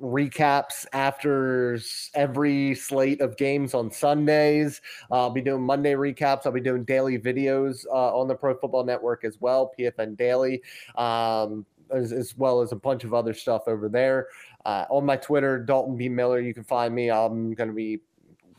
recaps 0.02 0.86
after 0.94 1.78
every 2.16 2.74
slate 2.76 3.22
of 3.22 3.38
games 3.38 3.74
on 3.74 3.92
Sundays. 3.92 4.82
Uh, 5.12 5.16
I'll 5.16 5.30
be 5.30 5.42
doing 5.42 5.62
Monday 5.62 5.94
recaps. 5.94 6.46
I'll 6.46 6.52
be 6.52 6.62
doing 6.62 6.86
daily 6.86 7.20
videos 7.20 7.86
uh, 7.88 8.18
on 8.18 8.28
the 8.28 8.36
Pro 8.36 8.56
Football 8.56 8.86
Network 8.86 9.26
as 9.26 9.40
well, 9.42 9.72
PFN 9.78 10.18
Daily, 10.18 10.62
um, 10.96 11.66
as, 11.94 12.12
as, 12.12 12.36
well 12.38 12.62
as 12.62 12.72
a 12.72 12.76
bunch 12.76 13.04
of 13.04 13.14
other 13.14 13.34
stuff 13.34 13.64
over 13.68 13.90
there. 13.90 14.28
Uh, 14.66 14.86
on 14.90 15.06
my 15.06 15.16
Twitter, 15.16 15.60
Dalton 15.60 15.98
B. 15.98 16.10
Miller, 16.10 16.40
you 16.40 16.54
can 16.54 16.64
find 16.64 16.94
me. 16.94 17.10
I'm 17.10 17.54
going 17.54 17.70
to 17.70 17.76
be 17.76 18.00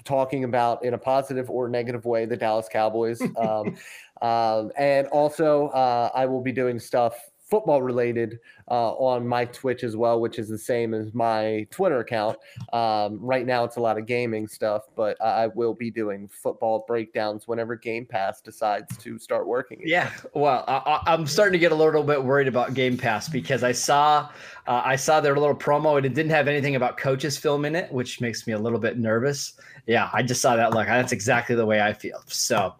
talking 0.04 0.44
about 0.44 0.84
in 0.84 0.94
a 0.94 0.98
positive 0.98 1.50
or 1.50 1.68
negative 1.68 2.04
way 2.04 2.24
the 2.24 2.36
Dallas 2.36 2.68
Cowboys. 2.70 3.20
Um, 3.40 3.76
um, 4.22 4.70
and 4.76 5.06
also, 5.06 5.68
uh, 5.68 6.10
I 6.14 6.26
will 6.26 6.42
be 6.42 6.52
doing 6.52 6.78
stuff 6.78 7.29
football 7.50 7.82
related 7.82 8.38
uh, 8.70 8.92
on 8.92 9.26
my 9.26 9.44
Twitch 9.44 9.82
as 9.82 9.96
well, 9.96 10.20
which 10.20 10.38
is 10.38 10.48
the 10.48 10.56
same 10.58 10.94
as 10.94 11.12
my 11.12 11.66
Twitter 11.70 11.98
account. 11.98 12.38
Um, 12.72 13.18
right 13.20 13.44
now, 13.44 13.64
it's 13.64 13.76
a 13.76 13.80
lot 13.80 13.98
of 13.98 14.06
gaming 14.06 14.46
stuff, 14.46 14.84
but 14.96 15.20
I 15.20 15.48
will 15.48 15.74
be 15.74 15.90
doing 15.90 16.28
football 16.28 16.84
breakdowns 16.86 17.48
whenever 17.48 17.74
Game 17.74 18.06
Pass 18.06 18.40
decides 18.40 18.96
to 18.98 19.18
start 19.18 19.46
working. 19.46 19.80
Yeah, 19.84 20.10
well, 20.32 20.64
I, 20.68 21.02
am 21.12 21.26
starting 21.26 21.52
to 21.52 21.58
get 21.58 21.72
a 21.72 21.74
little 21.74 22.04
bit 22.04 22.22
worried 22.22 22.48
about 22.48 22.74
Game 22.74 22.96
Pass 22.96 23.28
because 23.28 23.64
I 23.64 23.72
saw 23.72 24.30
uh, 24.66 24.82
I 24.84 24.94
saw 24.94 25.20
their 25.20 25.36
little 25.36 25.56
promo 25.56 25.96
and 25.96 26.06
it 26.06 26.14
didn't 26.14 26.30
have 26.30 26.46
anything 26.46 26.76
about 26.76 26.96
coaches 26.96 27.36
film 27.36 27.64
in 27.64 27.74
it, 27.74 27.90
which 27.92 28.20
makes 28.20 28.46
me 28.46 28.52
a 28.52 28.58
little 28.58 28.78
bit 28.78 28.98
nervous. 28.98 29.54
Yeah, 29.86 30.08
I 30.12 30.22
just 30.22 30.40
saw 30.40 30.54
that 30.54 30.72
look. 30.72 30.86
That's 30.86 31.12
exactly 31.12 31.56
the 31.56 31.66
way 31.66 31.80
I 31.80 31.92
feel. 31.92 32.22
So. 32.26 32.74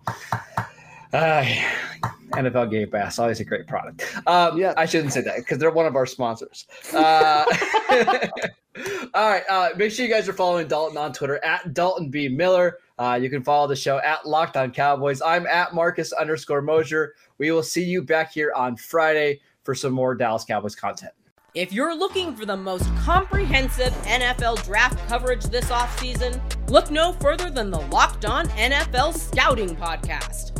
Uh, 1.13 1.45
NFL 2.33 2.71
Game 2.71 2.91
Pass, 2.91 3.19
always 3.19 3.41
a 3.41 3.45
great 3.45 3.67
product. 3.67 4.05
Um, 4.27 4.57
yeah, 4.59 4.75
I 4.77 4.87
shouldn't 4.87 5.13
say 5.13 5.21
that 5.23 5.39
because 5.39 5.59
they're 5.59 5.71
one 5.71 5.87
of 5.87 5.97
our 5.97 6.07
sponsors. 6.07 6.67
Uh, 6.95 7.45
all 9.15 9.31
right, 9.31 9.43
uh, 9.49 9.71
make 9.77 9.91
sure 9.91 10.07
you 10.07 10.13
guys 10.13 10.29
are 10.29 10.33
following 10.33 10.69
Dalton 10.69 10.97
on 10.97 11.13
Twitter 11.13 11.45
at 11.45 11.75
Dalton 11.75 12.11
B 12.11 12.29
Miller. 12.29 12.79
Uh, 12.99 13.19
you 13.21 13.31
can 13.31 13.43
follow 13.43 13.67
the 13.67 13.75
show 13.75 13.99
at 13.99 14.27
Locked 14.27 14.57
On 14.57 14.71
Cowboys. 14.71 15.21
I'm 15.23 15.47
at 15.47 15.75
Marcus 15.75 16.13
underscore 16.13 16.63
Mosher. 16.63 17.15
We 17.39 17.51
will 17.51 17.63
see 17.63 17.83
you 17.83 18.03
back 18.03 18.33
here 18.33 18.53
on 18.55 18.77
Friday 18.77 19.41
for 19.65 19.75
some 19.75 19.93
more 19.93 20.15
Dallas 20.15 20.45
Cowboys 20.45 20.77
content. 20.77 21.13
If 21.55 21.73
you're 21.73 21.97
looking 21.97 22.37
for 22.37 22.47
the 22.47 22.57
most 22.57 22.85
comprehensive 22.99 23.93
NFL 24.05 24.65
draft 24.65 24.97
coverage 25.09 25.45
this 25.47 25.65
offseason, 25.65 26.41
look 26.71 26.93
no 26.93 27.13
further 27.15 27.51
than 27.51 27.73
the 27.73 27.81
Locked 27.81 28.25
On 28.25 28.47
NFL 28.51 29.15
Scouting 29.15 29.75
Podcast. 29.75 30.60